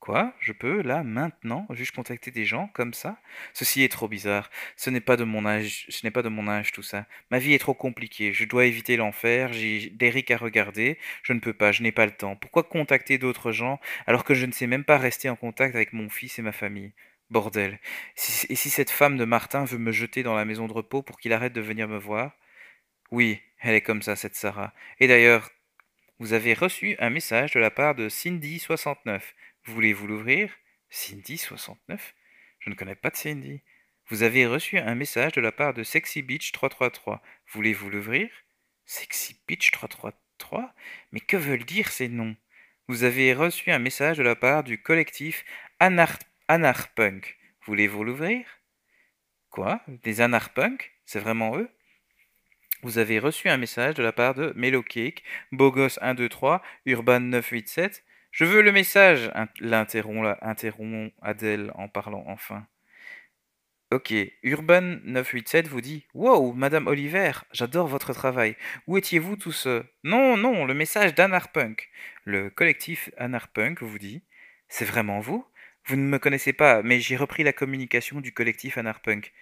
Quoi? 0.00 0.32
Je 0.40 0.52
peux, 0.52 0.80
là, 0.80 1.02
maintenant, 1.02 1.66
juste 1.70 1.94
contacter 1.94 2.30
des 2.30 2.46
gens 2.46 2.68
comme 2.68 2.94
ça? 2.94 3.20
Ceci 3.52 3.82
est 3.82 3.92
trop 3.92 4.08
bizarre. 4.08 4.50
Ce 4.76 4.88
n'est 4.88 5.00
pas 5.02 5.18
de 5.18 5.24
mon 5.24 5.44
âge, 5.44 5.84
ce 5.90 6.06
n'est 6.06 6.10
pas 6.10 6.22
de 6.22 6.30
mon 6.30 6.48
âge 6.48 6.72
tout 6.72 6.82
ça. 6.82 7.06
Ma 7.30 7.38
vie 7.38 7.52
est 7.52 7.58
trop 7.58 7.74
compliquée. 7.74 8.32
Je 8.32 8.46
dois 8.46 8.64
éviter 8.64 8.96
l'enfer. 8.96 9.52
J'ai 9.52 9.90
d'Eric 9.90 10.30
à 10.30 10.38
regarder. 10.38 10.98
Je 11.22 11.34
ne 11.34 11.40
peux 11.40 11.52
pas. 11.52 11.70
Je 11.72 11.82
n'ai 11.82 11.92
pas 11.92 12.06
le 12.06 12.12
temps. 12.12 12.34
Pourquoi 12.34 12.62
contacter 12.62 13.18
d'autres 13.18 13.52
gens 13.52 13.78
alors 14.06 14.24
que 14.24 14.32
je 14.32 14.46
ne 14.46 14.52
sais 14.52 14.66
même 14.66 14.84
pas 14.84 14.96
rester 14.96 15.28
en 15.28 15.36
contact 15.36 15.74
avec 15.74 15.92
mon 15.92 16.08
fils 16.08 16.38
et 16.38 16.42
ma 16.42 16.52
famille? 16.52 16.94
Bordel. 17.28 17.78
et 18.48 18.56
si 18.56 18.70
cette 18.70 18.90
femme 18.90 19.16
de 19.16 19.24
Martin 19.24 19.64
veut 19.64 19.78
me 19.78 19.92
jeter 19.92 20.22
dans 20.22 20.34
la 20.34 20.44
maison 20.44 20.66
de 20.66 20.72
repos 20.72 21.02
pour 21.02 21.20
qu'il 21.20 21.32
arrête 21.32 21.52
de 21.52 21.60
venir 21.60 21.88
me 21.88 21.98
voir? 21.98 22.32
Oui, 23.10 23.40
elle 23.60 23.74
est 23.74 23.80
comme 23.80 24.02
ça, 24.02 24.14
cette 24.16 24.36
Sarah. 24.36 24.72
Et 25.00 25.08
d'ailleurs, 25.08 25.50
vous 26.20 26.32
avez 26.32 26.54
reçu 26.54 26.96
un 26.98 27.10
message 27.10 27.52
de 27.52 27.60
la 27.60 27.70
part 27.70 27.94
de 27.94 28.08
Cindy69. 28.08 29.20
Voulez-vous 29.64 30.06
l'ouvrir? 30.06 30.50
Cindy 30.90 31.38
69 31.38 32.14
Je 32.58 32.70
ne 32.70 32.74
connais 32.74 32.94
pas 32.94 33.10
de 33.10 33.16
Cindy. 33.16 33.62
Vous 34.08 34.22
avez 34.22 34.46
reçu 34.46 34.78
un 34.78 34.94
message 34.94 35.32
de 35.32 35.40
la 35.40 35.52
part 35.52 35.72
de 35.72 35.82
Sexy 35.82 36.22
Beach 36.22 36.52
333. 36.52 37.22
Voulez-vous 37.52 37.90
l'ouvrir? 37.90 38.28
Sexy 38.84 39.40
Beach 39.46 39.70
333 39.70 40.74
Mais 41.12 41.20
que 41.20 41.36
veulent 41.36 41.64
dire 41.64 41.90
ces 41.90 42.08
noms? 42.08 42.36
Vous 42.88 43.04
avez 43.04 43.32
reçu 43.34 43.70
un 43.70 43.78
message 43.78 44.18
de 44.18 44.22
la 44.22 44.34
part 44.34 44.64
du 44.64 44.82
collectif 44.82 45.44
Anar. 45.78 46.18
Voulez-vous 47.66 48.04
l'ouvrir? 48.04 48.46
Quoi? 49.48 49.80
Des 49.86 50.20
Anarpunk? 50.20 50.92
C'est 51.06 51.20
vraiment 51.20 51.56
eux? 51.56 51.70
Vous 52.82 52.98
avez 52.98 53.18
reçu 53.18 53.48
un 53.48 53.56
message 53.56 53.94
de 53.94 54.02
la 54.02 54.12
part 54.12 54.34
de 54.34 54.52
Cake, 54.82 55.22
Bogos 55.52 55.90
123, 55.90 56.62
Urban 56.86 57.20
987, 57.20 58.04
je 58.32 58.44
veux 58.44 58.62
le 58.62 58.72
message, 58.72 59.30
l'interrompt 59.60 61.12
Adèle 61.20 61.72
en 61.74 61.88
parlant 61.88 62.24
enfin. 62.26 62.66
Ok, 63.92 64.12
Urban987 64.44 65.66
vous 65.66 65.80
dit 65.80 66.06
Wow, 66.14 66.52
Madame 66.52 66.86
Oliver, 66.86 67.32
j'adore 67.50 67.88
votre 67.88 68.12
travail. 68.12 68.56
Où 68.86 68.96
étiez-vous 68.96 69.34
tout 69.34 69.50
ce 69.50 69.84
Non, 70.04 70.36
non, 70.36 70.64
le 70.64 70.74
message 70.74 71.16
d'Anarpunk. 71.16 71.90
Le 72.24 72.50
collectif 72.50 73.10
Anarpunk 73.16 73.82
vous 73.82 73.98
dit 73.98 74.22
C'est 74.68 74.84
vraiment 74.84 75.18
vous? 75.18 75.44
Vous 75.86 75.96
ne 75.96 76.06
me 76.06 76.20
connaissez 76.20 76.52
pas, 76.52 76.82
mais 76.84 77.00
j'ai 77.00 77.16
repris 77.16 77.42
la 77.42 77.52
communication 77.52 78.20
du 78.20 78.32
collectif 78.32 78.78
Anarpunk. 78.78 79.32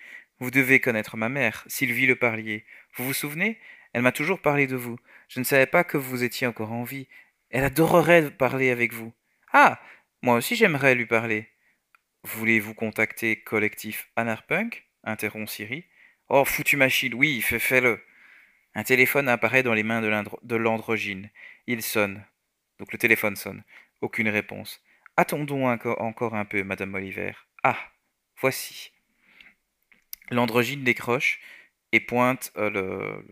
Vous 0.41 0.51
devez 0.51 0.81
connaître 0.81 1.19
ma 1.19 1.29
mère, 1.29 1.65
Sylvie 1.67 2.07
Le 2.07 2.17
Parlier. 2.17 2.65
Vous 2.95 3.05
vous 3.05 3.13
souvenez? 3.13 3.59
Elle 3.93 4.03
m'a 4.03 4.13
toujours 4.13 4.41
parlé 4.41 4.67
de 4.67 4.77
vous. 4.77 4.99
Je 5.29 5.41
ne 5.41 5.45
savais 5.45 5.67
pas 5.67 5.85
que 5.85 5.97
vous 5.97 6.23
étiez 6.25 6.47
encore 6.47 6.73
en 6.73 6.85
vie. 6.85 7.09
Elle 7.51 7.65
adorerait 7.65 8.31
parler 8.31 8.71
avec 8.71 8.93
vous. 8.93 9.13
Ah 9.53 9.81
Moi 10.23 10.37
aussi 10.37 10.57
j'aimerais 10.57 10.95
lui 10.95 11.07
parler. 11.07 11.49
Voulez-vous 12.25 12.75
contacter 12.75 13.41
collectif 13.41 14.11
Anarpunk? 14.17 14.87
Interrompt 15.05 15.49
Siri. 15.49 15.85
Oh, 16.29 16.45
foutu 16.45 16.77
machine, 16.77 17.15
oui, 17.15 17.41
fais-le. 17.41 18.03
Un 18.75 18.85
téléphone 18.85 19.29
apparaît 19.29 19.63
dans 19.63 19.73
les 19.73 19.83
mains 19.83 20.03
de 20.03 20.57
l'androgyne. 20.57 21.31
Il 21.67 21.83
sonne. 21.83 22.25
Donc 22.79 22.93
le 22.93 22.99
téléphone 22.99 23.37
sonne. 23.37 23.65
Aucune 24.01 24.29
réponse. 24.29 24.83
Attendons 25.17 25.67
encore 25.69 26.35
un 26.35 26.45
peu, 26.45 26.63
Madame 26.63 26.95
Oliver. 26.95 27.33
Ah, 27.65 27.79
voici. 28.41 28.93
L'androgyne 30.31 30.85
décroche 30.85 31.41
et 31.93 32.01
pointe 32.01 32.53
euh, 32.57 32.71
le, 32.71 33.25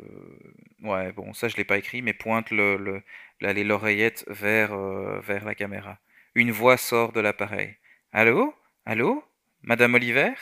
Ouais, 0.83 1.13
bon, 1.13 1.33
ça 1.33 1.49
je 1.49 1.57
l'ai 1.57 1.65
pas 1.65 1.79
écrit, 1.79 2.03
mais 2.03 2.13
pointe 2.13 2.51
le, 2.51 3.03
l'oreillette 3.41 4.25
vers, 4.29 4.73
euh, 4.73 5.21
vers 5.21 5.45
la 5.45 5.55
caméra. 5.55 5.99
Une 6.35 6.51
voix 6.51 6.77
sort 6.77 7.13
de 7.13 7.21
l'appareil. 7.21 7.77
Allô? 8.13 8.55
Allô? 8.85 9.25
Madame 9.63 9.95
Oliver? 9.95 10.33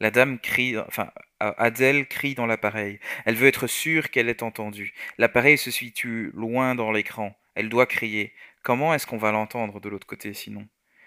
La 0.00 0.10
dame 0.10 0.40
crie, 0.40 0.76
enfin, 0.78 1.12
Adèle 1.38 2.08
crie 2.08 2.34
dans 2.34 2.46
l'appareil. 2.46 2.98
Elle 3.24 3.36
veut 3.36 3.46
être 3.46 3.68
sûre 3.68 4.10
qu'elle 4.10 4.28
est 4.28 4.42
entendue. 4.42 4.94
L'appareil 5.18 5.58
se 5.58 5.70
situe 5.70 6.32
loin 6.34 6.74
dans 6.74 6.90
l'écran. 6.90 7.36
Elle 7.54 7.68
doit 7.68 7.86
crier. 7.86 8.32
Comment 8.62 8.94
est-ce 8.94 9.06
qu'on 9.06 9.18
va 9.18 9.30
l'entendre 9.30 9.80
de 9.80 9.88
l'autre 9.88 10.06
côté 10.06 10.34
sinon? 10.34 10.66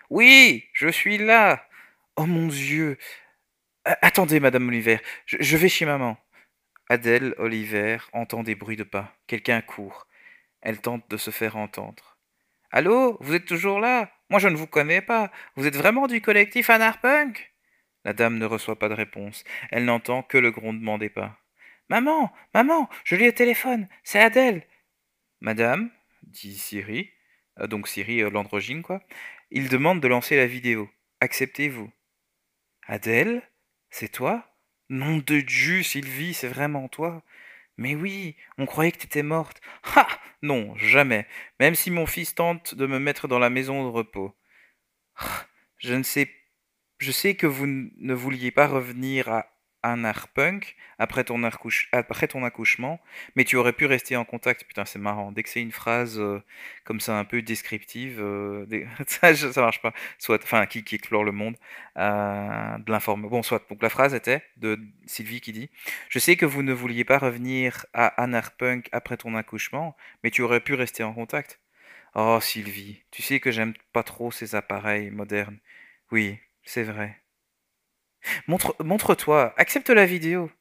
Oui, 0.10 0.66
je 0.74 0.88
suis 0.88 1.18
là. 1.18 1.68
Oh 2.16 2.26
mon 2.26 2.48
Dieu. 2.48 2.98
Attendez, 3.84 4.40
Madame 4.40 4.68
Oliver, 4.68 5.00
je, 5.26 5.58
vais 5.58 5.70
chez 5.70 5.86
maman. 5.86 6.18
Adèle 6.90 7.34
Oliver 7.38 7.98
entend 8.14 8.44
des 8.44 8.56
bruits 8.56 8.78
de 8.78 8.84
pas. 8.84 9.16
Quelqu'un 9.28 9.62
court. 9.62 10.08
Elle 10.62 10.82
tente 10.82 11.10
de 11.10 11.18
se 11.18 11.32
faire 11.32 11.58
entendre. 11.58 12.18
Allô, 12.72 13.18
vous 13.22 13.34
êtes 13.34 13.46
toujours 13.46 13.80
là? 13.80 14.12
Moi 14.30 14.40
je 14.40 14.48
ne 14.48 14.56
vous 14.56 14.68
connais 14.68 15.02
pas. 15.02 15.32
Vous 15.56 15.66
êtes 15.66 15.76
vraiment 15.76 16.08
du 16.08 16.22
collectif 16.22 16.70
Anarpunk? 16.70 17.54
La 18.04 18.14
dame 18.14 18.38
ne 18.38 18.46
reçoit 18.46 18.78
pas 18.78 18.90
de 18.90 18.94
réponse. 18.94 19.44
Elle 19.72 19.86
n'entend 19.86 20.22
que 20.22 20.38
le 20.38 20.52
grondement 20.52 20.98
des 20.98 21.10
pas. 21.10 21.40
Maman, 21.90 22.32
maman, 22.54 22.90
je 23.04 23.16
lis 23.16 23.28
au 23.28 23.32
téléphone, 23.32 23.88
c'est 24.04 24.20
Adèle. 24.20 24.68
Madame, 25.42 25.92
dit 26.24 26.58
Siri, 26.58 27.12
euh, 27.60 27.68
donc 27.68 27.88
Siri 27.88 28.22
euh, 28.22 28.30
l'androgyne 28.30 28.82
quoi, 28.82 29.02
il 29.52 29.70
demande 29.70 30.02
de 30.02 30.08
lancer 30.08 30.36
la 30.36 30.48
vidéo. 30.48 30.90
Acceptez-vous 31.22 31.92
Adèle 32.88 33.44
C'est 33.90 34.10
toi? 34.12 34.55
Nom 34.90 35.18
de 35.18 35.42
Dieu, 35.42 35.84
Sylvie, 35.84 36.34
c'est 36.34 36.48
vraiment 36.48 36.88
toi? 36.88 37.24
Mais 37.78 37.96
oui, 37.96 38.36
on 38.58 38.66
croyait 38.66 38.92
que 38.92 39.00
t'étais 39.00 39.24
morte. 39.24 39.62
Ah 39.96 40.08
Non, 40.44 40.76
jamais, 40.78 41.28
même 41.60 41.76
si 41.76 41.92
mon 41.92 42.06
fils 42.06 42.36
tente 42.36 42.76
de 42.76 42.86
me 42.86 43.00
mettre 43.00 43.28
dans 43.28 43.40
la 43.40 43.50
maison 43.50 43.84
de 43.84 43.90
repos. 43.90 44.36
Ah, 45.18 45.48
je 45.80 45.94
ne 45.96 46.04
sais 46.04 46.32
je 47.00 47.12
sais 47.12 47.36
que 47.36 47.48
vous 47.48 47.68
ne 47.68 48.14
vouliez 48.14 48.52
pas 48.52 48.68
revenir 48.68 49.30
à 49.30 49.48
un 49.92 50.14
punk 50.34 50.76
après 50.98 51.24
ton, 51.24 51.42
après 51.92 52.28
ton 52.28 52.44
accouchement, 52.44 53.02
mais 53.36 53.44
tu 53.44 53.56
aurais 53.58 53.74
pu 53.74 53.86
rester 53.86 54.16
en 54.16 54.26
contact. 54.26 54.66
Putain, 54.66 54.86
c'est 54.86 55.00
marrant. 55.00 55.32
Dès 55.32 55.44
que 55.44 55.50
c'est 55.50 55.62
une 55.62 55.72
phrase 55.72 56.20
euh, 56.20 56.42
comme 56.84 57.00
ça, 57.00 57.18
un 57.18 57.26
peu 57.26 57.42
descriptive, 57.42 58.20
euh, 58.22 58.66
ça, 59.08 59.32
marche 59.62 59.82
pas. 59.82 59.94
Soit, 60.18 60.44
enfin, 60.44 60.66
qui, 60.66 60.84
qui 60.84 60.96
explore 60.96 61.24
le 61.24 61.32
monde, 61.32 61.56
euh, 61.98 62.78
de 62.78 62.92
l'informe. 62.92 63.28
Bon, 63.28 63.44
soit. 63.44 63.64
Donc 63.70 63.82
la 63.82 63.90
phrase 63.90 64.14
était 64.14 64.44
de 64.58 64.80
Sylvie 65.06 65.42
qui 65.42 65.52
dit 65.52 65.70
Je 66.10 66.20
sais 66.20 66.36
que 66.38 66.46
vous 66.46 66.64
ne 66.64 66.74
vouliez 66.74 67.04
pas 67.04 67.18
revenir 67.18 67.86
à 67.94 68.28
punk 68.58 68.90
après 68.92 69.18
ton 69.18 69.36
accouchement, 69.36 69.96
mais 70.24 70.32
tu 70.32 70.42
aurais 70.42 70.62
pu 70.62 70.74
rester 70.74 71.04
en 71.04 71.14
contact. 71.14 71.60
Oh, 72.16 72.40
Sylvie, 72.42 73.04
tu 73.12 73.22
sais 73.22 73.40
que 73.42 73.52
j'aime 73.52 73.74
pas 73.94 74.04
trop 74.04 74.32
ces 74.32 74.56
appareils 74.56 75.12
modernes. 75.12 75.60
Oui, 76.12 76.40
c'est 76.64 76.84
vrai. 76.84 77.25
Montre, 78.48 78.76
montre-toi, 78.84 79.54
accepte 79.58 79.90
la 79.90 80.06
vidéo. 80.06 80.52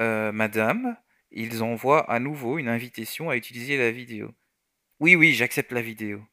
Euh, 0.00 0.32
madame, 0.32 0.96
ils 1.30 1.62
envoient 1.62 2.10
à 2.10 2.18
nouveau 2.18 2.58
une 2.58 2.68
invitation 2.68 3.30
à 3.30 3.36
utiliser 3.36 3.76
la 3.76 3.90
vidéo. 3.90 4.34
Oui, 5.00 5.14
oui, 5.16 5.34
j'accepte 5.34 5.72
la 5.72 5.82
vidéo. 5.82 6.24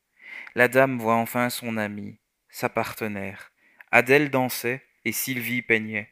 La 0.55 0.67
dame 0.67 0.97
voit 0.97 1.15
enfin 1.15 1.49
son 1.49 1.77
amie, 1.77 2.17
sa 2.49 2.69
partenaire. 2.69 3.51
Adèle 3.91 4.29
dansait 4.29 4.83
et 5.03 5.11
Sylvie 5.11 5.61
peignait. 5.61 6.09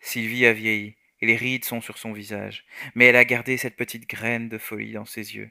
Sylvie 0.00 0.46
a 0.46 0.52
vieilli 0.52 0.96
et 1.20 1.26
les 1.26 1.36
rides 1.36 1.64
sont 1.64 1.80
sur 1.80 1.98
son 1.98 2.12
visage, 2.12 2.66
mais 2.94 3.06
elle 3.06 3.16
a 3.16 3.24
gardé 3.24 3.56
cette 3.56 3.76
petite 3.76 4.08
graine 4.08 4.48
de 4.48 4.58
folie 4.58 4.92
dans 4.92 5.06
ses 5.06 5.34
yeux, 5.34 5.50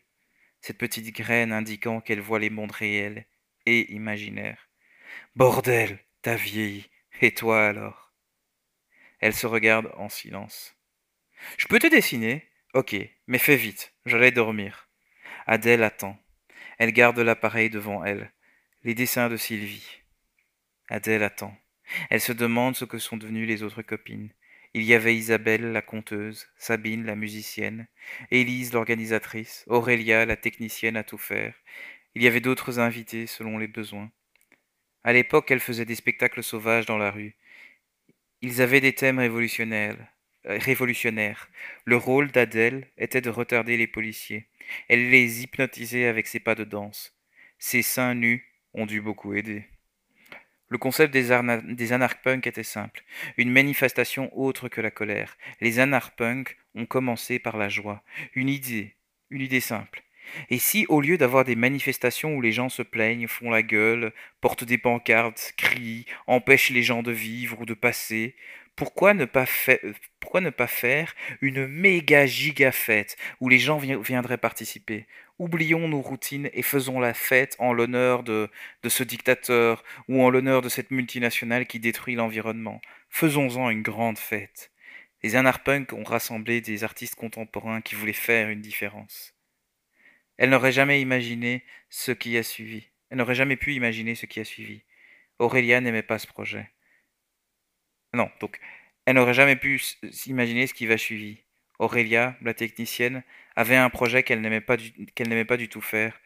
cette 0.61 0.77
petite 0.77 1.15
graine 1.15 1.51
indiquant 1.51 2.01
qu'elle 2.01 2.21
voit 2.21 2.39
les 2.39 2.49
mondes 2.49 2.71
réels 2.71 3.25
et 3.65 3.91
imaginaires. 3.93 4.69
Bordel, 5.35 5.99
t'as 6.21 6.35
vieilli, 6.35 6.87
et 7.21 7.33
toi 7.33 7.65
alors? 7.65 8.13
Elle 9.19 9.33
se 9.33 9.47
regarde 9.47 9.91
en 9.97 10.09
silence. 10.09 10.75
Je 11.57 11.67
peux 11.67 11.79
te 11.79 11.87
dessiner? 11.87 12.47
Ok, 12.73 12.95
mais 13.27 13.37
fais 13.37 13.55
vite, 13.55 13.93
j'allais 14.05 14.31
dormir. 14.31 14.89
Adèle 15.47 15.83
attend. 15.83 16.17
Elle 16.77 16.91
garde 16.91 17.19
l'appareil 17.19 17.69
devant 17.69 18.03
elle. 18.03 18.31
Les 18.83 18.93
dessins 18.93 19.29
de 19.29 19.37
Sylvie. 19.37 20.01
Adèle 20.89 21.23
attend. 21.23 21.55
Elle 22.09 22.21
se 22.21 22.33
demande 22.33 22.75
ce 22.75 22.85
que 22.85 22.97
sont 22.97 23.17
devenues 23.17 23.45
les 23.45 23.63
autres 23.63 23.81
copines. 23.81 24.31
Il 24.73 24.83
y 24.83 24.93
avait 24.93 25.15
Isabelle, 25.15 25.71
la 25.71 25.81
conteuse, 25.81 26.47
Sabine, 26.57 27.05
la 27.05 27.15
musicienne, 27.15 27.87
Élise, 28.29 28.73
l'organisatrice, 28.73 29.63
Aurélia, 29.67 30.25
la 30.25 30.35
technicienne 30.35 30.97
à 30.97 31.03
tout 31.03 31.17
faire. 31.17 31.55
Il 32.13 32.23
y 32.23 32.27
avait 32.27 32.41
d'autres 32.41 32.79
invités 32.79 33.25
selon 33.25 33.57
les 33.57 33.67
besoins. 33.67 34.11
À 35.05 35.13
l'époque, 35.13 35.51
elle 35.51 35.59
faisait 35.59 35.85
des 35.85 35.93
spectacles 35.93 36.41
sauvages 36.41 36.87
dans 36.87 36.97
la 36.97 37.11
rue. 37.11 37.35
Ils 38.41 38.59
avaient 38.63 38.81
des 38.81 38.93
thèmes 38.93 39.19
révolutionnaires. 39.19 39.97
Euh, 40.47 40.57
révolutionnaires. 40.57 41.47
Le 41.85 41.95
rôle 41.95 42.31
d'Adèle 42.31 42.87
était 42.97 43.21
de 43.21 43.29
retarder 43.29 43.77
les 43.77 43.85
policiers. 43.85 44.47
Elle 44.89 45.11
les 45.11 45.43
hypnotisait 45.43 46.07
avec 46.07 46.25
ses 46.25 46.39
pas 46.39 46.55
de 46.55 46.63
danse. 46.63 47.15
Ses 47.59 47.83
seins 47.83 48.15
nus 48.15 48.51
ont 48.73 48.87
dû 48.87 48.99
beaucoup 48.99 49.35
aider. 49.35 49.65
Le 50.69 50.79
concept 50.79 51.13
des, 51.13 51.29
des 51.75 51.93
anarch-punk 51.93 52.47
était 52.47 52.63
simple, 52.63 53.03
une 53.37 53.51
manifestation 53.51 54.35
autre 54.35 54.69
que 54.69 54.81
la 54.81 54.89
colère. 54.89 55.37
Les 55.61 55.79
anarch-punk 55.79 56.57
ont 56.73 56.87
commencé 56.87 57.37
par 57.37 57.57
la 57.57 57.69
joie, 57.69 58.03
une 58.33 58.49
idée, 58.49 58.95
une 59.29 59.41
idée 59.41 59.61
simple. 59.61 60.01
Et 60.49 60.59
si, 60.59 60.85
au 60.89 61.01
lieu 61.01 61.17
d'avoir 61.17 61.45
des 61.45 61.55
manifestations 61.55 62.35
où 62.35 62.41
les 62.41 62.51
gens 62.51 62.69
se 62.69 62.81
plaignent, 62.81 63.27
font 63.27 63.51
la 63.51 63.63
gueule, 63.63 64.13
portent 64.41 64.63
des 64.63 64.77
pancartes, 64.77 65.53
crient, 65.57 66.05
empêchent 66.27 66.71
les 66.71 66.83
gens 66.83 67.03
de 67.03 67.11
vivre 67.11 67.61
ou 67.61 67.65
de 67.65 67.73
passer, 67.73 68.35
pourquoi 68.75 69.13
ne 69.13 69.25
pas, 69.25 69.45
pas 70.57 70.67
faire 70.67 71.15
une 71.41 71.65
méga 71.67 72.25
giga 72.25 72.71
fête 72.73 73.15
où 73.39 73.47
les 73.47 73.59
gens 73.59 73.77
viendraient 73.77 74.37
participer? 74.37 75.07
Oublions 75.39 75.87
nos 75.87 76.01
routines 76.01 76.49
et 76.53 76.61
faisons 76.61 76.99
la 76.99 77.13
fête 77.13 77.55
en 77.59 77.73
l'honneur 77.73 78.23
de, 78.23 78.49
de 78.83 78.89
ce 78.89 79.03
dictateur 79.03 79.83
ou 80.07 80.21
en 80.21 80.29
l'honneur 80.29 80.61
de 80.61 80.69
cette 80.69 80.91
multinationale 80.91 81.67
qui 81.67 81.79
détruit 81.79 82.15
l'environnement. 82.15 82.81
Faisons-en 83.09 83.69
une 83.69 83.81
grande 83.81 84.17
fête. 84.17 84.71
Les 85.23 85.35
anarpunks 85.35 85.93
ont 85.93 86.03
rassemblé 86.03 86.61
des 86.61 86.83
artistes 86.83 87.15
contemporains 87.15 87.81
qui 87.81 87.95
voulaient 87.95 88.13
faire 88.13 88.49
une 88.49 88.61
différence. 88.61 89.34
Elle 90.37 90.49
n'aurait 90.49 90.71
jamais 90.71 91.01
imaginé 91.01 91.63
ce 91.89 92.11
qui 92.11 92.37
a 92.37 92.43
suivi. 92.43 92.87
Elle 93.09 93.17
n'aurait 93.17 93.35
jamais 93.35 93.55
pu 93.55 93.73
imaginer 93.73 94.15
ce 94.15 94.25
qui 94.25 94.39
a 94.39 94.43
suivi. 94.43 94.81
Aurélia 95.39 95.81
n'aimait 95.81 96.03
pas 96.03 96.19
ce 96.19 96.27
projet. 96.27 96.71
Non, 98.13 98.29
donc, 98.39 98.59
elle 99.05 99.15
n'aurait 99.15 99.33
jamais 99.33 99.55
pu 99.55 99.79
s'imaginer 100.11 100.67
ce 100.67 100.73
qui 100.73 100.85
va 100.85 100.97
suivi. 100.97 101.43
Aurélia, 101.79 102.37
la 102.41 102.53
technicienne, 102.53 103.23
avait 103.55 103.75
un 103.75 103.89
projet 103.89 104.23
qu'elle 104.23 104.41
n'aimait 104.41 104.61
pas, 104.61 104.77
n'aimait 105.19 105.45
pas 105.45 105.57
du 105.57 105.69
tout 105.69 105.81
faire, 105.81 106.19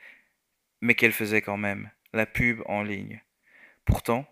mais 0.82 0.96
qu'elle 0.96 1.12
faisait 1.12 1.42
quand 1.42 1.58
même, 1.58 1.92
la 2.14 2.26
pub 2.26 2.62
en 2.66 2.84
ligne. 2.84 3.22
Pourtant, 3.86 4.26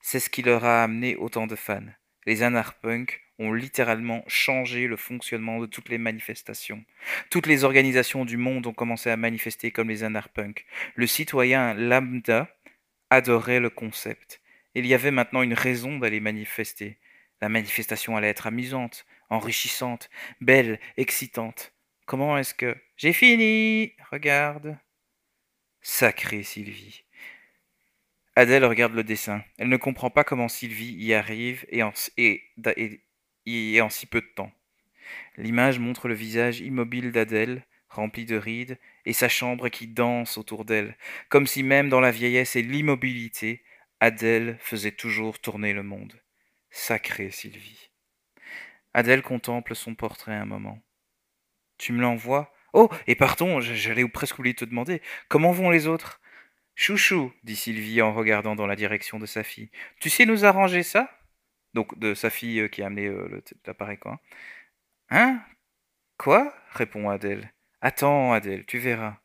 c'est 0.00 0.20
ce 0.20 0.30
qui 0.30 0.42
leur 0.42 0.64
a 0.64 0.82
amené 0.82 1.16
autant 1.16 1.46
de 1.46 1.56
fans. 1.56 1.86
Les 2.26 2.42
anarpunks 2.42 3.23
ont 3.38 3.52
littéralement 3.52 4.22
changé 4.26 4.86
le 4.86 4.96
fonctionnement 4.96 5.58
de 5.60 5.66
toutes 5.66 5.88
les 5.88 5.98
manifestations. 5.98 6.84
Toutes 7.30 7.46
les 7.46 7.64
organisations 7.64 8.24
du 8.24 8.36
monde 8.36 8.66
ont 8.66 8.72
commencé 8.72 9.10
à 9.10 9.16
manifester 9.16 9.70
comme 9.70 9.88
les 9.88 10.04
anarpunks. 10.04 10.64
Le 10.94 11.06
citoyen 11.06 11.74
lambda 11.74 12.48
adorait 13.10 13.60
le 13.60 13.70
concept. 13.70 14.40
Il 14.74 14.86
y 14.86 14.94
avait 14.94 15.10
maintenant 15.10 15.42
une 15.42 15.54
raison 15.54 15.98
d'aller 15.98 16.20
manifester. 16.20 16.98
La 17.40 17.48
manifestation 17.48 18.16
allait 18.16 18.28
être 18.28 18.46
amusante, 18.46 19.06
enrichissante, 19.30 20.10
belle, 20.40 20.80
excitante. 20.96 21.72
Comment 22.06 22.38
est-ce 22.38 22.54
que... 22.54 22.76
J'ai 22.96 23.12
fini 23.12 23.92
Regarde. 24.10 24.78
Sacré 25.80 26.42
Sylvie. 26.42 27.04
Adèle 28.36 28.64
regarde 28.64 28.94
le 28.94 29.04
dessin. 29.04 29.44
Elle 29.58 29.68
ne 29.68 29.76
comprend 29.76 30.10
pas 30.10 30.24
comment 30.24 30.48
Sylvie 30.48 30.94
y 30.94 31.14
arrive 31.14 31.64
et 31.68 31.82
en 33.80 33.90
si 33.90 34.06
peu 34.06 34.20
de 34.20 34.32
temps. 34.34 34.52
L'image 35.36 35.78
montre 35.78 36.08
le 36.08 36.14
visage 36.14 36.60
immobile 36.60 37.12
d'Adèle, 37.12 37.66
rempli 37.88 38.24
de 38.24 38.36
rides, 38.36 38.78
et 39.04 39.12
sa 39.12 39.28
chambre 39.28 39.68
qui 39.68 39.86
danse 39.86 40.38
autour 40.38 40.64
d'elle, 40.64 40.96
comme 41.28 41.46
si 41.46 41.62
même 41.62 41.88
dans 41.88 42.00
la 42.00 42.10
vieillesse 42.10 42.56
et 42.56 42.62
l'immobilité, 42.62 43.62
Adèle 44.00 44.56
faisait 44.60 44.92
toujours 44.92 45.38
tourner 45.38 45.72
le 45.72 45.82
monde. 45.82 46.20
Sacrée 46.70 47.30
Sylvie. 47.30 47.90
Adèle 48.94 49.22
contemple 49.22 49.74
son 49.74 49.94
portrait 49.94 50.34
un 50.34 50.44
moment. 50.44 50.82
Tu 51.78 51.92
me 51.92 52.00
l'envoies? 52.00 52.52
Oh, 52.72 52.88
et 53.06 53.14
pardon, 53.14 53.60
j'allais 53.60 54.08
presque 54.08 54.38
oublier 54.38 54.54
de 54.54 54.58
te 54.58 54.64
demander. 54.64 55.00
Comment 55.28 55.52
vont 55.52 55.70
les 55.70 55.86
autres? 55.86 56.20
Chouchou, 56.74 57.32
dit 57.44 57.54
Sylvie 57.54 58.02
en 58.02 58.12
regardant 58.12 58.56
dans 58.56 58.66
la 58.66 58.74
direction 58.74 59.18
de 59.18 59.26
sa 59.26 59.44
fille. 59.44 59.70
Tu 60.00 60.10
sais 60.10 60.26
nous 60.26 60.44
arranger 60.44 60.82
ça? 60.82 61.08
Donc 61.74 61.98
de 61.98 62.14
sa 62.14 62.30
fille 62.30 62.60
euh, 62.60 62.68
qui 62.68 62.82
a 62.82 62.86
amené 62.86 63.06
euh, 63.06 63.42
l'appareil, 63.66 63.98
quoi. 63.98 64.20
Hein? 65.10 65.40
Quoi? 66.18 66.54
répond 66.70 67.08
Adèle. 67.10 67.52
Attends, 67.80 68.32
Adèle, 68.32 68.64
tu 68.66 68.78
verras. 68.78 69.18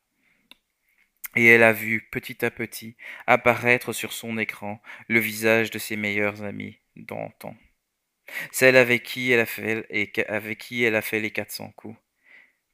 Et 1.35 1.45
elle 1.45 1.63
a 1.63 1.73
vu, 1.73 2.07
petit 2.11 2.43
à 2.43 2.51
petit, 2.51 2.97
apparaître 3.27 3.93
sur 3.93 4.13
son 4.13 4.37
écran 4.37 4.81
le 5.07 5.19
visage 5.19 5.69
de 5.69 5.77
ses 5.77 5.95
meilleurs 5.95 6.43
amis 6.43 6.79
d'antan. 6.95 7.55
Celle 8.51 8.75
avec 8.75 9.03
qui 9.03 9.31
elle 9.31 9.39
a 9.39 9.45
fait, 9.45 9.85
et 9.89 10.11
avec 10.27 10.57
qui 10.59 10.83
elle 10.83 10.95
a 10.95 11.01
fait 11.01 11.19
les 11.19 11.31
quatre 11.31 11.51
cents 11.51 11.71
coups. 11.71 11.97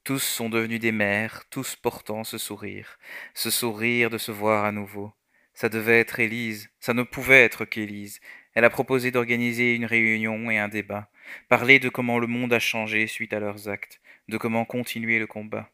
Tous 0.03 0.20
sont 0.20 0.50
devenus 0.50 0.79
des 0.79 0.91
mères, 0.91 1.46
tous 1.50 1.75
portant 1.75 2.24
ce 2.24 2.38
sourire, 2.38 3.00
ce 3.34 3.50
sourire 3.50 4.10
de 4.10 4.17
se 4.17 4.32
voir 4.32 4.63
à 4.63 4.72
nouveau. 4.72 5.13
Ça 5.53 5.70
devait 5.70 6.00
être 6.00 6.20
Élise, 6.20 6.70
ça 6.79 6.94
ne 6.94 7.03
pouvait 7.03 7.44
être 7.44 7.65
qu'Élise. 7.65 8.20
Elle 8.55 8.65
a 8.65 8.69
proposé 8.69 9.12
d'organiser 9.12 9.75
une 9.75 9.85
réunion 9.85 10.50
et 10.50 10.57
un 10.57 10.69
débat, 10.69 11.09
parler 11.50 11.79
de 11.79 11.89
comment 11.89 12.19
le 12.19 12.27
monde 12.27 12.53
a 12.53 12.59
changé 12.59 13.05
suite 13.05 13.33
à 13.33 13.39
leurs 13.39 13.67
actes, 13.69 14.01
de 14.29 14.38
comment 14.38 14.65
continuer 14.65 15.19
le 15.19 15.27
combat. 15.27 15.69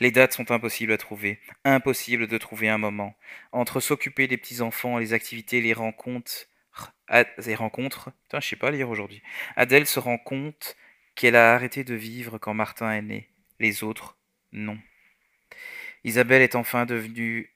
Les 0.00 0.10
dates 0.10 0.32
sont 0.34 0.50
impossibles 0.50 0.92
à 0.92 0.98
trouver, 0.98 1.40
impossible 1.64 2.26
de 2.26 2.38
trouver 2.38 2.68
un 2.68 2.78
moment. 2.78 3.16
Entre 3.52 3.80
s'occuper 3.80 4.26
des 4.26 4.36
petits-enfants, 4.36 4.98
les 4.98 5.12
activités, 5.12 5.60
les 5.60 5.72
rencontres, 5.72 6.48
les 7.38 7.54
rencontres, 7.54 8.10
putain, 8.24 8.40
je 8.40 8.48
sais 8.48 8.56
pas 8.56 8.70
lire 8.70 8.90
aujourd'hui. 8.90 9.22
Adèle 9.56 9.86
se 9.86 9.98
rend 9.98 10.18
compte 10.18 10.76
qu'elle 11.14 11.36
a 11.36 11.54
arrêté 11.54 11.84
de 11.84 11.94
vivre 11.94 12.38
quand 12.38 12.54
Martin 12.54 12.92
est 12.92 13.02
né. 13.02 13.28
Les 13.60 13.82
autres, 13.82 14.18
non. 14.52 14.78
Isabelle 16.04 16.42
est 16.42 16.54
enfin 16.54 16.86
devenue 16.86 17.54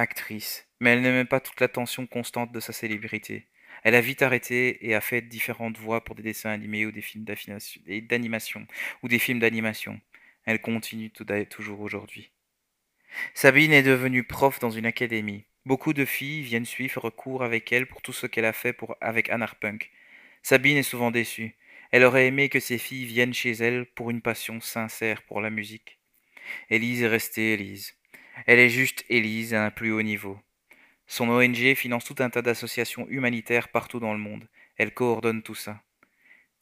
actrice, 0.00 0.66
mais 0.80 0.90
elle 0.90 1.02
n'aimait 1.02 1.24
pas 1.24 1.40
toute 1.40 1.60
l'attention 1.60 2.06
constante 2.06 2.52
de 2.52 2.60
sa 2.60 2.72
célébrité. 2.72 3.46
Elle 3.82 3.94
a 3.94 4.00
vite 4.00 4.22
arrêté 4.22 4.86
et 4.86 4.94
a 4.94 5.00
fait 5.00 5.22
différentes 5.22 5.78
voix 5.78 6.04
pour 6.04 6.14
des 6.14 6.22
dessins 6.22 6.50
animés 6.50 6.86
ou 6.86 6.92
des 6.92 7.02
films 7.02 7.24
d'animation 7.24 8.66
ou 9.02 9.08
des 9.08 9.18
films 9.18 9.38
d'animation. 9.38 10.00
Elle 10.44 10.60
continue 10.60 11.10
toujours 11.48 11.80
aujourd'hui. 11.80 12.30
Sabine 13.34 13.72
est 13.72 13.82
devenue 13.82 14.24
prof 14.24 14.58
dans 14.58 14.70
une 14.70 14.86
académie. 14.86 15.44
Beaucoup 15.66 15.92
de 15.92 16.04
filles 16.04 16.42
viennent 16.42 16.64
suivre 16.64 17.10
cours 17.10 17.42
avec 17.42 17.72
elle 17.72 17.86
pour 17.86 18.02
tout 18.02 18.12
ce 18.12 18.26
qu'elle 18.26 18.44
a 18.44 18.52
fait 18.52 18.72
pour, 18.72 18.96
avec 19.00 19.30
Anarpunk. 19.30 19.90
Sabine 20.42 20.78
est 20.78 20.82
souvent 20.82 21.10
déçue. 21.10 21.54
Elle 21.90 22.04
aurait 22.04 22.26
aimé 22.26 22.48
que 22.48 22.60
ses 22.60 22.78
filles 22.78 23.04
viennent 23.04 23.34
chez 23.34 23.52
elle 23.52 23.86
pour 23.86 24.10
une 24.10 24.22
passion 24.22 24.60
sincère 24.60 25.22
pour 25.22 25.40
la 25.40 25.50
musique. 25.50 25.98
Élise 26.70 27.02
est 27.02 27.08
restée 27.08 27.52
Élise. 27.54 27.94
Elle 28.46 28.58
est 28.58 28.68
juste 28.68 29.04
Élise 29.08 29.54
à 29.54 29.64
un 29.64 29.70
plus 29.70 29.92
haut 29.92 30.02
niveau. 30.02 30.40
Son 31.06 31.28
ONG 31.28 31.74
finance 31.74 32.04
tout 32.04 32.16
un 32.20 32.30
tas 32.30 32.42
d'associations 32.42 33.06
humanitaires 33.08 33.68
partout 33.68 34.00
dans 34.00 34.12
le 34.12 34.18
monde. 34.18 34.48
Elle 34.76 34.94
coordonne 34.94 35.42
tout 35.42 35.54
ça. 35.54 35.82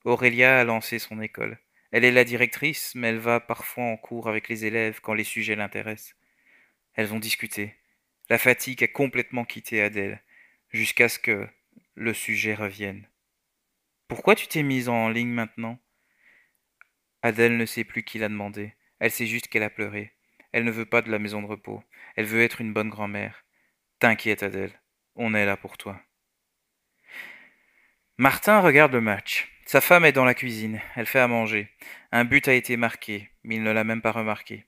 Aurélia 0.05 0.61
a 0.61 0.65
lancé 0.65 0.99
son 0.99 1.21
école. 1.21 1.59
Elle 1.91 2.05
est 2.05 2.13
la 2.13 2.25
directrice, 2.25 2.95
mais 2.95 3.09
elle 3.09 3.19
va 3.19 3.41
parfois 3.41 3.85
en 3.85 3.97
cours 3.97 4.29
avec 4.29 4.49
les 4.49 4.65
élèves 4.65 5.01
quand 5.01 5.15
les 5.15 5.25
sujets 5.25 5.57
l'intéressent. 5.57 6.15
Elles 6.95 7.13
ont 7.13 7.19
discuté. 7.19 7.75
La 8.29 8.39
fatigue 8.39 8.85
a 8.85 8.89
complètement 8.89 9.45
quitté 9.45 9.83
Adèle, 9.83 10.23
jusqu'à 10.71 11.09
ce 11.09 11.19
que 11.19 11.49
le 11.95 12.13
sujet 12.13 12.55
revienne. 12.55 13.07
Pourquoi 14.07 14.35
tu 14.35 14.47
t'es 14.47 14.63
mise 14.63 14.89
en 14.89 15.09
ligne 15.09 15.29
maintenant? 15.29 15.79
Adèle 17.23 17.57
ne 17.57 17.67
sait 17.67 17.85
plus 17.85 18.03
qui 18.03 18.19
l'a 18.19 18.29
demandé. 18.29 18.75
Elle 18.99 19.11
sait 19.11 19.27
juste 19.27 19.49
qu'elle 19.49 19.63
a 19.63 19.71
pleuré. 19.71 20.13
Elle 20.53 20.65
ne 20.65 20.71
veut 20.71 20.87
pas 20.87 21.03
de 21.03 21.11
la 21.11 21.19
maison 21.19 21.43
de 21.43 21.47
repos. 21.47 21.83
Elle 22.17 22.25
veut 22.25 22.43
être 22.43 22.61
une 22.61 22.73
bonne 22.73 22.91
grand-mère. 22.91 23.45
T'inquiète, 23.99 24.43
Adèle. 24.43 24.81
On 25.15 25.35
est 25.35 25.47
là 25.47 25.57
pour 25.57 25.77
toi. 25.77 26.01
Martin 28.17 28.61
regarde 28.61 28.93
le 28.93 29.01
match. 29.01 29.51
Sa 29.67 29.81
femme 29.81 30.05
est 30.05 30.13
dans 30.13 30.25
la 30.25 30.35
cuisine. 30.35 30.81
Elle 30.97 31.07
fait 31.07 31.21
à 31.21 31.29
manger. 31.29 31.71
Un 32.11 32.25
but 32.25 32.49
a 32.49 32.55
été 32.55 32.77
marqué, 32.77 33.31
mais 33.45 33.57
il 33.57 33.63
ne 33.63 33.71
l'a 33.71 33.85
même 33.85 34.03
pas 34.03 34.13
remarqué. 34.13 34.65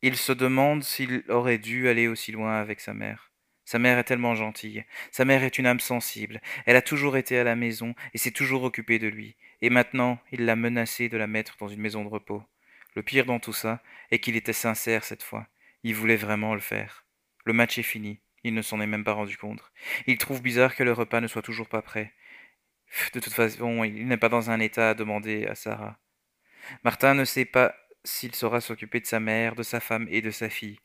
Il 0.00 0.16
se 0.16 0.32
demande 0.32 0.82
s'il 0.82 1.24
aurait 1.28 1.58
dû 1.58 1.88
aller 1.88 2.08
aussi 2.08 2.32
loin 2.32 2.58
avec 2.58 2.80
sa 2.80 2.94
mère. 2.94 3.32
Sa 3.64 3.78
mère 3.78 3.98
est 3.98 4.04
tellement 4.04 4.34
gentille. 4.34 4.84
Sa 5.12 5.26
mère 5.26 5.42
est 5.42 5.58
une 5.58 5.66
âme 5.66 5.80
sensible. 5.80 6.40
Elle 6.64 6.76
a 6.76 6.82
toujours 6.82 7.18
été 7.18 7.36
à 7.38 7.44
la 7.44 7.54
maison 7.54 7.94
et 8.14 8.18
s'est 8.18 8.30
toujours 8.30 8.62
occupée 8.62 8.98
de 8.98 9.08
lui. 9.08 9.36
Et 9.60 9.68
maintenant, 9.68 10.18
il 10.32 10.46
l'a 10.46 10.56
menacé 10.56 11.10
de 11.10 11.18
la 11.18 11.26
mettre 11.26 11.56
dans 11.58 11.68
une 11.68 11.80
maison 11.80 12.02
de 12.02 12.08
repos. 12.08 12.42
Le 12.94 13.02
pire 13.02 13.26
dans 13.26 13.40
tout 13.40 13.52
ça 13.52 13.82
est 14.10 14.18
qu'il 14.18 14.36
était 14.36 14.52
sincère 14.52 15.04
cette 15.04 15.22
fois. 15.22 15.46
Il 15.82 15.94
voulait 15.94 16.16
vraiment 16.16 16.54
le 16.54 16.60
faire. 16.60 17.04
Le 17.44 17.52
match 17.52 17.78
est 17.78 17.82
fini. 17.82 18.20
Il 18.44 18.54
ne 18.54 18.62
s'en 18.62 18.80
est 18.80 18.86
même 18.86 19.04
pas 19.04 19.12
rendu 19.12 19.36
compte. 19.36 19.62
Il 20.06 20.18
trouve 20.18 20.42
bizarre 20.42 20.74
que 20.74 20.82
le 20.82 20.92
repas 20.92 21.20
ne 21.20 21.26
soit 21.26 21.42
toujours 21.42 21.68
pas 21.68 21.82
prêt. 21.82 22.12
De 23.12 23.20
toute 23.20 23.32
façon, 23.32 23.84
il 23.84 24.06
n'est 24.06 24.16
pas 24.16 24.28
dans 24.28 24.50
un 24.50 24.60
état 24.60 24.90
à 24.90 24.94
demander 24.94 25.46
à 25.46 25.54
Sarah. 25.54 25.98
Martin 26.84 27.14
ne 27.14 27.24
sait 27.24 27.44
pas 27.44 27.74
s'il 28.04 28.34
saura 28.34 28.60
s'occuper 28.60 29.00
de 29.00 29.06
sa 29.06 29.20
mère, 29.20 29.54
de 29.54 29.62
sa 29.62 29.80
femme 29.80 30.06
et 30.10 30.22
de 30.22 30.30
sa 30.30 30.48
fille. 30.48 30.78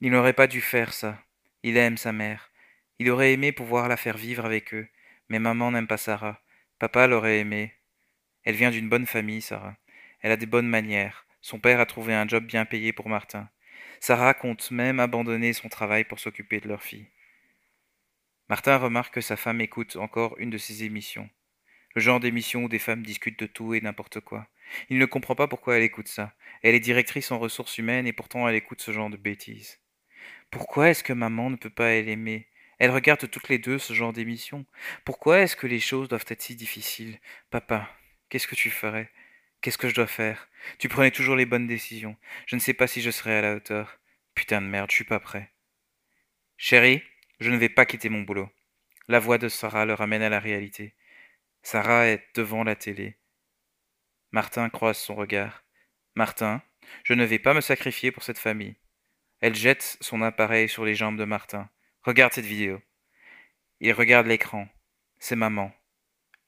Il 0.00 0.10
n'aurait 0.10 0.32
pas 0.32 0.46
dû 0.46 0.60
faire 0.60 0.92
ça. 0.92 1.18
Il 1.62 1.76
aime 1.76 1.96
sa 1.96 2.12
mère. 2.12 2.50
Il 2.98 3.10
aurait 3.10 3.32
aimé 3.32 3.52
pouvoir 3.52 3.88
la 3.88 3.96
faire 3.96 4.16
vivre 4.16 4.44
avec 4.44 4.74
eux, 4.74 4.88
mais 5.28 5.38
maman 5.38 5.70
n'aime 5.70 5.86
pas 5.86 5.96
Sarah. 5.96 6.40
Papa 6.78 7.06
l'aurait 7.06 7.40
aimé. 7.40 7.74
Elle 8.44 8.54
vient 8.54 8.70
d'une 8.70 8.88
bonne 8.88 9.06
famille, 9.06 9.42
Sarah. 9.42 9.76
Elle 10.20 10.32
a 10.32 10.36
des 10.36 10.46
bonnes 10.46 10.68
manières. 10.68 11.25
Son 11.46 11.60
père 11.60 11.78
a 11.78 11.86
trouvé 11.86 12.12
un 12.12 12.26
job 12.26 12.44
bien 12.44 12.64
payé 12.64 12.92
pour 12.92 13.08
Martin. 13.08 13.48
Sarah 14.00 14.34
compte 14.34 14.72
même 14.72 14.98
abandonner 14.98 15.52
son 15.52 15.68
travail 15.68 16.02
pour 16.02 16.18
s'occuper 16.18 16.58
de 16.58 16.66
leur 16.66 16.82
fille. 16.82 17.06
Martin 18.48 18.76
remarque 18.78 19.14
que 19.14 19.20
sa 19.20 19.36
femme 19.36 19.60
écoute 19.60 19.94
encore 19.94 20.36
une 20.38 20.50
de 20.50 20.58
ses 20.58 20.82
émissions. 20.82 21.30
Le 21.94 22.00
genre 22.00 22.18
d'émission 22.18 22.64
où 22.64 22.68
des 22.68 22.80
femmes 22.80 23.04
discutent 23.04 23.38
de 23.38 23.46
tout 23.46 23.74
et 23.74 23.80
n'importe 23.80 24.18
quoi. 24.18 24.48
Il 24.90 24.98
ne 24.98 25.06
comprend 25.06 25.36
pas 25.36 25.46
pourquoi 25.46 25.76
elle 25.76 25.84
écoute 25.84 26.08
ça. 26.08 26.34
Elle 26.64 26.74
est 26.74 26.80
directrice 26.80 27.30
en 27.30 27.38
ressources 27.38 27.78
humaines 27.78 28.08
et 28.08 28.12
pourtant 28.12 28.48
elle 28.48 28.56
écoute 28.56 28.82
ce 28.82 28.90
genre 28.90 29.08
de 29.08 29.16
bêtises. 29.16 29.78
Pourquoi 30.50 30.90
est-ce 30.90 31.04
que 31.04 31.12
maman 31.12 31.48
ne 31.48 31.54
peut 31.54 31.70
pas 31.70 31.92
l'aimer 32.02 32.48
Elle 32.80 32.90
regarde 32.90 33.30
toutes 33.30 33.48
les 33.48 33.58
deux 33.58 33.78
ce 33.78 33.92
genre 33.92 34.12
d'émission. 34.12 34.66
Pourquoi 35.04 35.42
est-ce 35.42 35.54
que 35.54 35.68
les 35.68 35.78
choses 35.78 36.08
doivent 36.08 36.26
être 36.26 36.42
si 36.42 36.56
difficiles? 36.56 37.20
Papa, 37.50 37.88
qu'est-ce 38.30 38.48
que 38.48 38.56
tu 38.56 38.68
ferais? 38.68 39.12
Qu'est-ce 39.60 39.78
que 39.78 39.88
je 39.88 39.94
dois 39.94 40.06
faire? 40.06 40.48
Tu 40.78 40.88
prenais 40.88 41.10
toujours 41.10 41.36
les 41.36 41.46
bonnes 41.46 41.66
décisions. 41.66 42.16
Je 42.46 42.56
ne 42.56 42.60
sais 42.60 42.74
pas 42.74 42.86
si 42.86 43.02
je 43.02 43.10
serai 43.10 43.36
à 43.36 43.42
la 43.42 43.54
hauteur. 43.54 43.98
Putain 44.34 44.60
de 44.60 44.66
merde, 44.66 44.90
je 44.90 44.96
suis 44.96 45.04
pas 45.04 45.20
prêt. 45.20 45.52
Chérie, 46.56 47.02
je 47.40 47.50
ne 47.50 47.56
vais 47.56 47.68
pas 47.68 47.86
quitter 47.86 48.08
mon 48.08 48.22
boulot. 48.22 48.48
La 49.08 49.18
voix 49.18 49.38
de 49.38 49.48
Sarah 49.48 49.86
le 49.86 49.94
ramène 49.94 50.22
à 50.22 50.28
la 50.28 50.40
réalité. 50.40 50.94
Sarah 51.62 52.06
est 52.06 52.24
devant 52.34 52.64
la 52.64 52.76
télé. 52.76 53.16
Martin 54.32 54.68
croise 54.68 54.98
son 54.98 55.14
regard. 55.14 55.64
Martin, 56.14 56.62
je 57.04 57.14
ne 57.14 57.24
vais 57.24 57.38
pas 57.38 57.54
me 57.54 57.60
sacrifier 57.60 58.10
pour 58.10 58.22
cette 58.22 58.38
famille. 58.38 58.76
Elle 59.40 59.54
jette 59.54 59.98
son 60.00 60.22
appareil 60.22 60.68
sur 60.68 60.84
les 60.84 60.94
jambes 60.94 61.18
de 61.18 61.24
Martin. 61.24 61.68
Regarde 62.02 62.32
cette 62.32 62.44
vidéo. 62.44 62.80
Il 63.80 63.92
regarde 63.92 64.26
l'écran. 64.26 64.68
C'est 65.18 65.36
maman. 65.36 65.72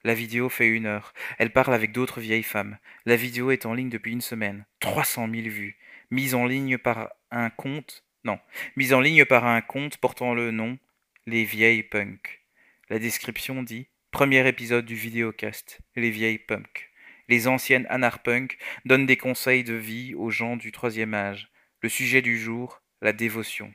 La 0.04 0.14
vidéo 0.14 0.48
fait 0.48 0.68
une 0.68 0.86
heure. 0.86 1.12
Elle 1.38 1.52
parle 1.52 1.74
avec 1.74 1.92
d'autres 1.92 2.20
vieilles 2.20 2.42
femmes. 2.42 2.78
La 3.04 3.16
vidéo 3.16 3.50
est 3.50 3.66
en 3.66 3.74
ligne 3.74 3.90
depuis 3.90 4.12
une 4.12 4.20
semaine. 4.20 4.64
300 4.80 5.28
000 5.30 5.48
vues. 5.48 5.76
Mise 6.10 6.34
en 6.34 6.46
ligne 6.46 6.78
par 6.78 7.10
un 7.30 7.50
compte. 7.50 8.04
Non. 8.24 8.38
Mise 8.76 8.94
en 8.94 9.00
ligne 9.00 9.24
par 9.24 9.44
un 9.44 9.60
compte 9.60 9.98
portant 9.98 10.34
le 10.34 10.50
nom 10.50 10.78
Les 11.26 11.44
vieilles 11.44 11.82
punks. 11.82 12.42
La 12.90 12.98
description 12.98 13.62
dit 13.62 13.88
Premier 14.10 14.46
épisode 14.46 14.86
du 14.86 14.94
vidéocast. 14.94 15.80
Les 15.96 16.10
vieilles 16.10 16.38
punks. 16.38 16.90
Les 17.28 17.46
anciennes 17.46 17.86
anarpunk 17.90 18.56
donnent 18.84 19.06
des 19.06 19.18
conseils 19.18 19.64
de 19.64 19.74
vie 19.74 20.14
aux 20.14 20.30
gens 20.30 20.56
du 20.56 20.72
troisième 20.72 21.12
âge. 21.12 21.50
Le 21.82 21.88
sujet 21.88 22.22
du 22.22 22.38
jour, 22.38 22.82
la 23.02 23.12
dévotion. 23.12 23.72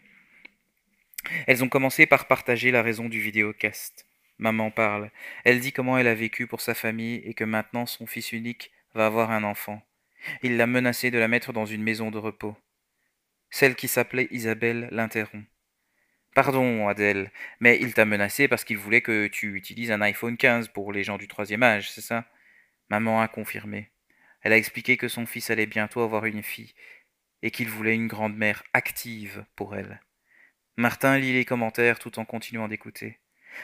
Elles 1.48 1.64
ont 1.64 1.70
commencé 1.70 2.06
par 2.06 2.28
partager 2.28 2.72
la 2.72 2.82
raison 2.82 3.10
du 3.10 3.20
vidéocast. 3.20 4.08
Maman 4.44 4.72
parle. 4.72 5.10
Elle 5.46 5.62
dit 5.62 5.72
comment 5.72 5.98
elle 5.98 6.08
a 6.08 6.14
vécu 6.14 6.48
pour 6.48 6.60
sa 6.60 6.74
famille 6.74 7.22
et 7.24 7.34
que 7.34 7.46
maintenant 7.46 7.86
son 7.86 8.06
fils 8.06 8.34
unique 8.34 8.74
va 8.94 9.06
avoir 9.06 9.32
un 9.32 9.46
enfant. 9.46 9.82
Il 10.42 10.58
l'a 10.58 10.68
menacé 10.68 11.12
de 11.12 11.18
la 11.18 11.30
mettre 11.30 11.54
dans 11.54 11.66
une 11.66 11.82
maison 11.82 12.12
de 12.12 12.18
repos. 12.18 12.54
Celle 13.50 13.76
qui 13.76 13.88
s'appelait 13.88 14.28
Isabelle 14.32 14.90
l'interrompt. 14.92 15.48
Pardon, 16.36 16.90
Adèle, 16.90 17.32
mais 17.62 17.80
il 17.80 17.94
t'a 17.94 18.04
menacé 18.04 18.50
parce 18.50 18.66
qu'il 18.66 18.78
voulait 18.78 19.00
que 19.00 19.28
tu 19.28 19.56
utilises 19.56 19.92
un 19.92 20.02
iPhone 20.02 20.36
15 20.36 20.68
pour 20.68 20.92
les 20.92 21.06
gens 21.06 21.18
du 21.18 21.30
troisième 21.30 21.64
âge, 21.64 21.90
c'est 21.90 22.02
ça? 22.02 22.26
Maman 22.90 23.22
a 23.22 23.30
confirmé. 23.30 23.92
Elle 24.42 24.52
a 24.52 24.58
expliqué 24.58 24.98
que 24.98 25.08
son 25.08 25.26
fils 25.26 25.52
allait 25.52 25.68
bientôt 25.68 26.02
avoir 26.02 26.26
une 26.26 26.44
fille 26.44 26.74
et 27.44 27.52
qu'il 27.52 27.70
voulait 27.70 27.96
une 27.96 28.08
grande-mère 28.08 28.64
active 28.74 29.46
pour 29.56 29.74
elle. 29.74 30.02
Martin 30.76 31.18
lit 31.18 31.32
les 31.32 31.46
commentaires 31.46 31.98
tout 31.98 32.20
en 32.20 32.26
continuant 32.26 32.68
d'écouter. 32.68 33.20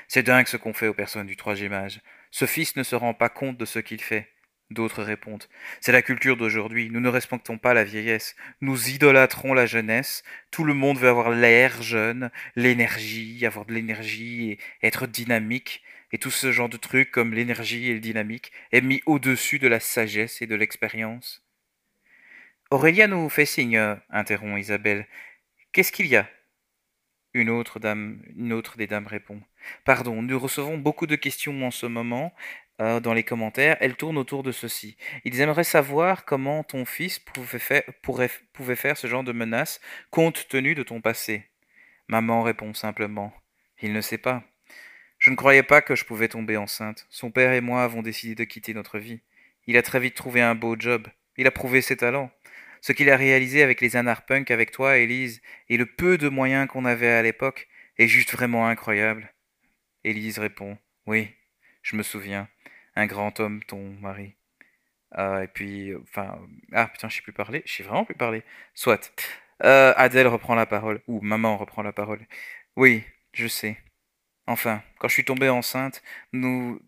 C'est 0.07 0.23
dingue 0.23 0.47
ce 0.47 0.57
qu'on 0.57 0.73
fait 0.73 0.87
aux 0.87 0.93
personnes 0.93 1.27
du 1.27 1.35
troisième 1.35 1.73
âge. 1.73 2.01
Ce 2.31 2.45
fils 2.45 2.75
ne 2.75 2.83
se 2.83 2.95
rend 2.95 3.13
pas 3.13 3.29
compte 3.29 3.57
de 3.57 3.65
ce 3.65 3.79
qu'il 3.79 4.01
fait. 4.01 4.29
D'autres 4.69 5.01
répondent. 5.01 5.45
C'est 5.81 5.91
la 5.91 6.03
culture 6.03 6.37
d'aujourd'hui. 6.37 6.91
Nous 6.91 6.99
ne 6.99 7.09
respectons 7.09 7.57
pas 7.57 7.73
la 7.73 7.83
vieillesse. 7.83 8.35
Nous 8.61 8.89
idolâtrons 8.89 9.55
la 9.55 9.65
jeunesse. 9.65 10.23
Tout 10.51 10.63
le 10.63 10.75
monde 10.75 10.99
veut 10.99 11.09
avoir 11.09 11.31
l'air 11.31 11.81
jeune, 11.81 12.29
l'énergie, 12.55 13.43
avoir 13.47 13.65
de 13.65 13.73
l'énergie 13.73 14.51
et 14.51 14.59
être 14.83 15.07
dynamique. 15.07 15.81
Et 16.11 16.19
tout 16.19 16.29
ce 16.29 16.51
genre 16.51 16.69
de 16.69 16.77
trucs 16.77 17.09
comme 17.09 17.33
l'énergie 17.33 17.89
et 17.89 17.93
le 17.93 17.99
dynamique 17.99 18.51
est 18.71 18.81
mis 18.81 19.01
au-dessus 19.07 19.57
de 19.57 19.67
la 19.67 19.79
sagesse 19.79 20.41
et 20.41 20.47
de 20.47 20.55
l'expérience. 20.55 21.43
Aurélia 22.69 23.07
nous 23.07 23.27
fait 23.29 23.45
signe, 23.45 23.97
interrompt 24.11 24.59
Isabelle. 24.59 25.07
Qu'est-ce 25.71 25.91
qu'il 25.91 26.05
y 26.05 26.15
a? 26.15 26.29
Une 27.33 27.49
autre 27.49 27.79
dame, 27.79 28.21
une 28.35 28.53
autre 28.53 28.77
des 28.77 28.87
dames 28.87 29.07
répond. 29.07 29.41
Pardon, 29.85 30.21
nous 30.21 30.39
recevons 30.39 30.77
beaucoup 30.77 31.07
de 31.07 31.15
questions 31.15 31.65
en 31.65 31.71
ce 31.71 31.85
moment 31.85 32.33
euh, 32.81 32.99
dans 32.99 33.13
les 33.13 33.23
commentaires. 33.23 33.77
Elles 33.81 33.95
tournent 33.95 34.17
autour 34.17 34.41
de 34.43 34.51
ceci. 34.51 34.97
Ils 35.25 35.41
aimeraient 35.41 35.63
savoir 35.63 36.25
comment 36.25 36.63
ton 36.63 36.85
fils 36.85 37.19
pouvait 37.19 37.59
faire, 37.59 37.83
pouvait 38.53 38.75
faire 38.75 38.97
ce 38.97 39.07
genre 39.07 39.23
de 39.23 39.31
menace 39.31 39.79
compte 40.09 40.47
tenu 40.47 40.75
de 40.75 40.83
ton 40.83 41.01
passé. 41.01 41.49
Maman 42.07 42.41
répond 42.41 42.73
simplement. 42.73 43.33
Il 43.81 43.93
ne 43.93 44.01
sait 44.01 44.17
pas. 44.17 44.43
Je 45.19 45.29
ne 45.29 45.35
croyais 45.35 45.63
pas 45.63 45.81
que 45.81 45.95
je 45.95 46.05
pouvais 46.05 46.29
tomber 46.29 46.57
enceinte. 46.57 47.05
Son 47.09 47.29
père 47.29 47.53
et 47.53 47.61
moi 47.61 47.83
avons 47.83 48.01
décidé 48.01 48.35
de 48.35 48.43
quitter 48.45 48.73
notre 48.73 48.97
vie. 48.97 49.21
Il 49.67 49.77
a 49.77 49.81
très 49.81 49.99
vite 49.99 50.15
trouvé 50.15 50.41
un 50.41 50.55
beau 50.55 50.75
job. 50.79 51.07
Il 51.37 51.45
a 51.45 51.51
prouvé 51.51 51.81
ses 51.81 51.97
talents. 51.97 52.31
Ce 52.81 52.91
qu'il 52.93 53.09
a 53.09 53.17
réalisé 53.17 53.63
avec 53.63 53.81
les 53.81 53.95
anarpunk 53.95 54.51
avec 54.51 54.71
toi, 54.71 54.97
Élise, 54.97 55.41
et 55.67 55.77
le 55.77 55.85
peu 55.85 56.17
de 56.17 56.29
moyens 56.29 56.67
qu'on 56.67 56.85
avait 56.85 57.09
à 57.09 57.21
l'époque, 57.21 57.67
est 57.97 58.07
juste 58.07 58.31
vraiment 58.31 58.67
incroyable. 58.67 59.33
Élise 60.03 60.39
répond 60.39 60.77
Oui, 61.05 61.29
je 61.81 61.95
me 61.95 62.03
souviens. 62.03 62.47
Un 62.95 63.05
grand 63.05 63.39
homme, 63.39 63.63
ton 63.63 63.91
mari. 64.01 64.35
Ah, 65.11 65.43
et 65.43 65.47
puis, 65.47 65.93
enfin, 65.95 66.39
ah 66.73 66.87
putain, 66.87 67.09
je 67.09 67.17
sais 67.17 67.21
plus 67.21 67.33
parler. 67.33 67.63
Je 67.65 67.73
sais 67.73 67.83
vraiment 67.83 68.05
plus 68.05 68.15
parler. 68.15 68.43
Soit. 68.73 69.11
Euh, 69.63 69.93
Adèle 69.97 70.27
reprend 70.27 70.55
la 70.55 70.65
parole. 70.65 71.01
Ou 71.07 71.21
maman 71.21 71.57
reprend 71.57 71.81
la 71.83 71.93
parole. 71.93 72.25
Oui, 72.75 73.03
je 73.33 73.47
sais. 73.47 73.77
Enfin, 74.47 74.81
quand 74.99 75.07
je 75.07 75.13
suis 75.13 75.25
tombée 75.25 75.49
enceinte, 75.49 76.01
nous 76.33 76.81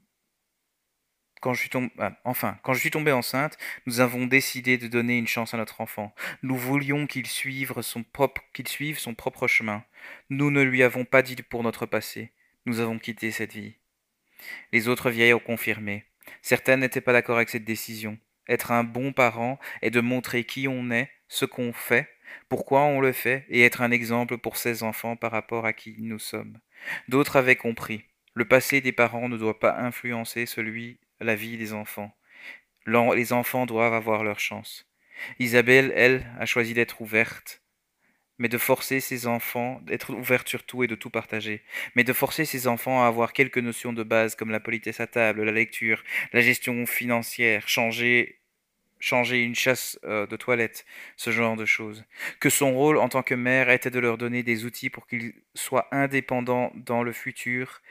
quand 1.41 1.53
je 1.53 1.61
suis 1.61 1.69
ah, 1.99 2.13
enfin, 2.23 2.57
quand 2.63 2.73
je 2.73 2.79
suis 2.79 2.91
tombée 2.91 3.11
enceinte, 3.11 3.57
nous 3.87 3.99
avons 3.99 4.27
décidé 4.27 4.77
de 4.77 4.87
donner 4.87 5.17
une 5.17 5.27
chance 5.27 5.53
à 5.53 5.57
notre 5.57 5.81
enfant. 5.81 6.13
Nous 6.43 6.55
voulions 6.55 7.07
qu'il 7.07 7.27
suive 7.27 7.73
son 7.81 8.03
propre, 8.03 8.41
qu'il 8.53 8.67
suive 8.67 8.99
son 8.99 9.15
propre 9.15 9.47
chemin. 9.47 9.83
Nous 10.29 10.51
ne 10.51 10.61
lui 10.61 10.83
avons 10.83 11.03
pas 11.03 11.23
dit 11.23 11.35
pour 11.35 11.63
notre 11.63 11.85
passé. 11.85 12.31
Nous 12.65 12.79
avons 12.79 12.99
quitté 12.99 13.31
cette 13.31 13.53
vie. 13.53 13.73
Les 14.71 14.87
autres 14.87 15.09
vieilles 15.09 15.33
ont 15.33 15.39
confirmé. 15.39 16.05
Certaines 16.43 16.81
n'étaient 16.81 17.01
pas 17.01 17.13
d'accord 17.13 17.37
avec 17.37 17.49
cette 17.49 17.65
décision. 17.65 18.17
Être 18.47 18.71
un 18.71 18.83
bon 18.83 19.11
parent 19.11 19.59
est 19.81 19.91
de 19.91 19.99
montrer 19.99 20.43
qui 20.43 20.67
on 20.67 20.91
est, 20.91 21.09
ce 21.27 21.45
qu'on 21.45 21.73
fait, 21.73 22.07
pourquoi 22.49 22.81
on 22.81 23.01
le 23.01 23.13
fait, 23.13 23.45
et 23.49 23.63
être 23.63 23.81
un 23.81 23.91
exemple 23.91 24.37
pour 24.37 24.57
ses 24.57 24.83
enfants 24.83 25.15
par 25.15 25.31
rapport 25.31 25.65
à 25.65 25.73
qui 25.73 25.95
nous 25.99 26.19
sommes. 26.19 26.59
D'autres 27.07 27.35
avaient 27.35 27.55
compris. 27.55 28.05
Le 28.33 28.45
passé 28.45 28.79
des 28.79 28.91
parents 28.91 29.27
ne 29.27 29.37
doit 29.37 29.59
pas 29.59 29.77
influencer 29.79 30.45
celui 30.45 30.99
la 31.21 31.35
vie 31.35 31.57
des 31.57 31.73
enfants. 31.73 32.15
Les 32.87 33.33
enfants 33.33 33.65
doivent 33.65 33.93
avoir 33.93 34.23
leur 34.23 34.39
chance. 34.39 34.87
Isabelle, 35.39 35.93
elle, 35.95 36.25
a 36.39 36.45
choisi 36.45 36.73
d'être 36.73 37.01
ouverte, 37.01 37.61
mais 38.39 38.49
de 38.49 38.57
forcer 38.57 38.99
ses 38.99 39.27
enfants, 39.27 39.79
d'être 39.83 40.11
ouverte 40.11 40.49
sur 40.49 40.63
tout 40.63 40.83
et 40.83 40.87
de 40.87 40.95
tout 40.95 41.11
partager, 41.11 41.61
mais 41.95 42.03
de 42.03 42.13
forcer 42.13 42.43
ses 42.43 42.67
enfants 42.67 43.03
à 43.03 43.07
avoir 43.07 43.33
quelques 43.33 43.59
notions 43.59 43.93
de 43.93 44.03
base 44.03 44.35
comme 44.35 44.49
la 44.49 44.59
politesse 44.59 44.99
à 44.99 45.07
table, 45.07 45.43
la 45.43 45.51
lecture, 45.51 46.03
la 46.33 46.41
gestion 46.41 46.85
financière, 46.85 47.67
changer 47.67 48.41
changer 49.01 49.41
une 49.41 49.55
chasse 49.55 49.99
euh, 50.05 50.27
de 50.27 50.35
toilette, 50.37 50.85
ce 51.17 51.31
genre 51.31 51.57
de 51.57 51.65
choses. 51.65 52.05
Que 52.39 52.49
son 52.49 52.73
rôle 52.73 52.97
en 52.97 53.09
tant 53.09 53.23
que 53.23 53.33
mère 53.33 53.69
était 53.69 53.89
de 53.89 53.99
leur 53.99 54.17
donner 54.17 54.43
des 54.43 54.63
outils 54.63 54.89
pour 54.89 55.07
qu'ils 55.07 55.33
soient 55.55 55.87
indépendants 55.91 56.71
dans 56.75 57.03
le 57.03 57.11
futur, 57.11 57.81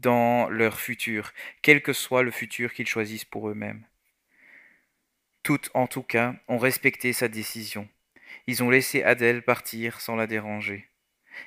dans 0.00 0.48
leur 0.48 0.80
futur, 0.80 1.32
quel 1.62 1.82
que 1.82 1.92
soit 1.92 2.22
le 2.22 2.30
futur 2.30 2.72
qu'ils 2.72 2.88
choisissent 2.88 3.24
pour 3.24 3.48
eux-mêmes. 3.48 3.86
Toutes, 5.42 5.70
en 5.74 5.86
tout 5.86 6.02
cas, 6.02 6.34
ont 6.48 6.58
respecté 6.58 7.12
sa 7.12 7.28
décision. 7.28 7.88
Ils 8.46 8.62
ont 8.62 8.70
laissé 8.70 9.02
Adèle 9.02 9.42
partir 9.42 10.00
sans 10.00 10.16
la 10.16 10.26
déranger. 10.26 10.88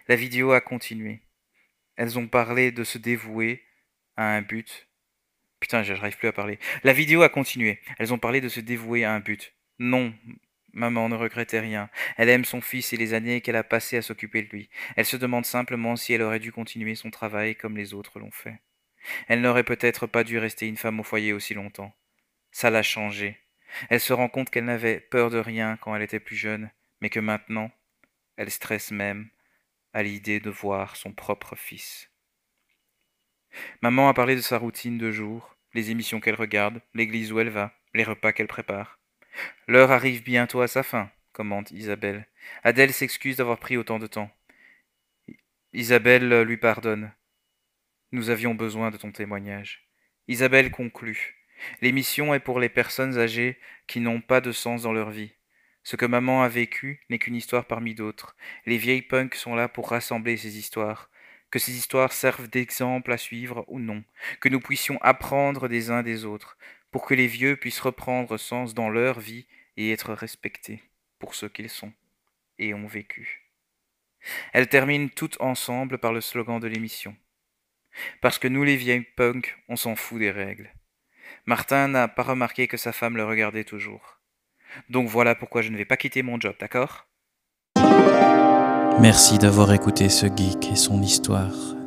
La 0.07 0.15
vidéo 0.15 0.51
a 0.51 0.61
continué. 0.61 1.21
Elles 1.95 2.17
ont 2.17 2.27
parlé 2.27 2.71
de 2.71 2.83
se 2.83 2.97
dévouer 2.97 3.63
à 4.15 4.35
un 4.35 4.41
but. 4.41 4.87
Putain, 5.59 5.83
j'arrive 5.83 6.17
plus 6.17 6.29
à 6.29 6.33
parler. 6.33 6.59
La 6.83 6.93
vidéo 6.93 7.21
a 7.21 7.29
continué. 7.29 7.81
Elles 7.97 8.13
ont 8.13 8.19
parlé 8.19 8.41
de 8.41 8.49
se 8.49 8.61
dévouer 8.61 9.03
à 9.03 9.13
un 9.13 9.19
but. 9.19 9.53
Non, 9.79 10.13
Maman 10.73 11.09
ne 11.09 11.15
regrettait 11.15 11.59
rien. 11.59 11.89
Elle 12.17 12.29
aime 12.29 12.45
son 12.45 12.61
fils 12.61 12.93
et 12.93 12.97
les 12.97 13.13
années 13.13 13.41
qu'elle 13.41 13.55
a 13.55 13.63
passées 13.63 13.97
à 13.97 14.01
s'occuper 14.01 14.43
de 14.43 14.49
lui. 14.49 14.69
Elle 14.95 15.05
se 15.05 15.17
demande 15.17 15.45
simplement 15.45 15.95
si 15.95 16.13
elle 16.13 16.21
aurait 16.21 16.39
dû 16.39 16.51
continuer 16.51 16.95
son 16.95 17.09
travail 17.09 17.55
comme 17.55 17.77
les 17.77 17.93
autres 17.93 18.19
l'ont 18.19 18.31
fait. 18.31 18.61
Elle 19.27 19.41
n'aurait 19.41 19.63
peut-être 19.63 20.07
pas 20.07 20.23
dû 20.23 20.37
rester 20.37 20.67
une 20.67 20.77
femme 20.77 20.99
au 20.99 21.03
foyer 21.03 21.33
aussi 21.33 21.53
longtemps. 21.53 21.95
Ça 22.51 22.69
l'a 22.69 22.83
changée. 22.83 23.39
Elle 23.89 23.99
se 23.99 24.13
rend 24.13 24.29
compte 24.29 24.49
qu'elle 24.49 24.65
n'avait 24.65 24.99
peur 24.99 25.29
de 25.29 25.37
rien 25.37 25.77
quand 25.77 25.95
elle 25.95 26.01
était 26.01 26.19
plus 26.19 26.35
jeune, 26.35 26.71
mais 27.01 27.09
que 27.09 27.19
maintenant, 27.19 27.71
elle 28.35 28.51
stresse 28.51 28.91
même 28.91 29.29
à 29.93 30.03
l'idée 30.03 30.39
de 30.39 30.49
voir 30.49 30.95
son 30.95 31.13
propre 31.13 31.55
fils. 31.55 32.09
Maman 33.81 34.09
a 34.09 34.13
parlé 34.13 34.35
de 34.35 34.41
sa 34.41 34.57
routine 34.57 34.97
de 34.97 35.11
jour, 35.11 35.55
les 35.73 35.91
émissions 35.91 36.19
qu'elle 36.19 36.35
regarde, 36.35 36.81
l'église 36.93 37.31
où 37.31 37.39
elle 37.39 37.49
va, 37.49 37.73
les 37.93 38.03
repas 38.03 38.31
qu'elle 38.31 38.47
prépare. 38.47 38.98
L'heure 39.67 39.91
arrive 39.91 40.23
bientôt 40.23 40.61
à 40.61 40.67
sa 40.67 40.83
fin, 40.83 41.09
commente 41.33 41.71
Isabelle. 41.71 42.27
Adèle 42.63 42.93
s'excuse 42.93 43.37
d'avoir 43.37 43.59
pris 43.59 43.77
autant 43.77 43.99
de 43.99 44.07
temps. 44.07 44.31
Isabelle 45.73 46.41
lui 46.41 46.57
pardonne. 46.57 47.11
Nous 48.11 48.29
avions 48.31 48.55
besoin 48.55 48.89
de 48.89 48.97
ton 48.97 49.11
témoignage. 49.11 49.87
Isabelle 50.27 50.71
conclut. 50.71 51.35
L'émission 51.81 52.33
est 52.33 52.39
pour 52.39 52.59
les 52.59 52.69
personnes 52.69 53.17
âgées 53.19 53.59
qui 53.87 53.99
n'ont 53.99 54.21
pas 54.21 54.41
de 54.41 54.51
sens 54.51 54.83
dans 54.83 54.93
leur 54.93 55.11
vie. 55.11 55.33
Ce 55.83 55.95
que 55.95 56.05
maman 56.05 56.43
a 56.43 56.49
vécu 56.49 57.01
n'est 57.09 57.19
qu'une 57.19 57.35
histoire 57.35 57.65
parmi 57.65 57.95
d'autres. 57.95 58.35
Les 58.65 58.77
vieilles 58.77 59.01
punks 59.01 59.35
sont 59.35 59.55
là 59.55 59.67
pour 59.67 59.89
rassembler 59.89 60.37
ces 60.37 60.57
histoires. 60.57 61.09
Que 61.51 61.59
ces 61.59 61.75
histoires 61.75 62.13
servent 62.13 62.47
d'exemple 62.47 63.11
à 63.11 63.17
suivre 63.17 63.65
ou 63.67 63.79
non. 63.79 64.03
Que 64.39 64.49
nous 64.49 64.59
puissions 64.59 64.99
apprendre 65.01 65.67
des 65.67 65.89
uns 65.89 66.03
des 66.03 66.25
autres 66.25 66.57
pour 66.91 67.05
que 67.05 67.13
les 67.13 67.27
vieux 67.27 67.55
puissent 67.55 67.79
reprendre 67.79 68.37
sens 68.37 68.73
dans 68.73 68.89
leur 68.89 69.19
vie 69.19 69.45
et 69.77 69.91
être 69.91 70.13
respectés 70.13 70.83
pour 71.19 71.35
ce 71.35 71.45
qu'ils 71.45 71.69
sont 71.69 71.93
et 72.57 72.73
ont 72.73 72.87
vécu. 72.87 73.51
Elles 74.53 74.67
terminent 74.67 75.09
toutes 75.15 75.39
ensemble 75.39 75.97
par 75.97 76.13
le 76.13 76.21
slogan 76.21 76.59
de 76.59 76.67
l'émission. 76.67 77.15
Parce 78.21 78.39
que 78.39 78.47
nous 78.47 78.63
les 78.63 78.75
vieilles 78.75 79.07
punks, 79.15 79.57
on 79.67 79.75
s'en 79.75 79.95
fout 79.95 80.19
des 80.19 80.31
règles. 80.31 80.71
Martin 81.45 81.87
n'a 81.87 82.07
pas 82.07 82.23
remarqué 82.23 82.67
que 82.67 82.77
sa 82.77 82.91
femme 82.91 83.17
le 83.17 83.25
regardait 83.25 83.63
toujours. 83.63 84.19
Donc 84.89 85.07
voilà 85.07 85.35
pourquoi 85.35 85.61
je 85.61 85.69
ne 85.69 85.77
vais 85.77 85.85
pas 85.85 85.97
quitter 85.97 86.21
mon 86.21 86.39
job, 86.39 86.55
d'accord? 86.59 87.07
Merci 89.01 89.37
d'avoir 89.37 89.73
écouté 89.73 90.09
ce 90.09 90.25
geek 90.25 90.71
et 90.71 90.75
son 90.75 91.01
histoire. 91.01 91.78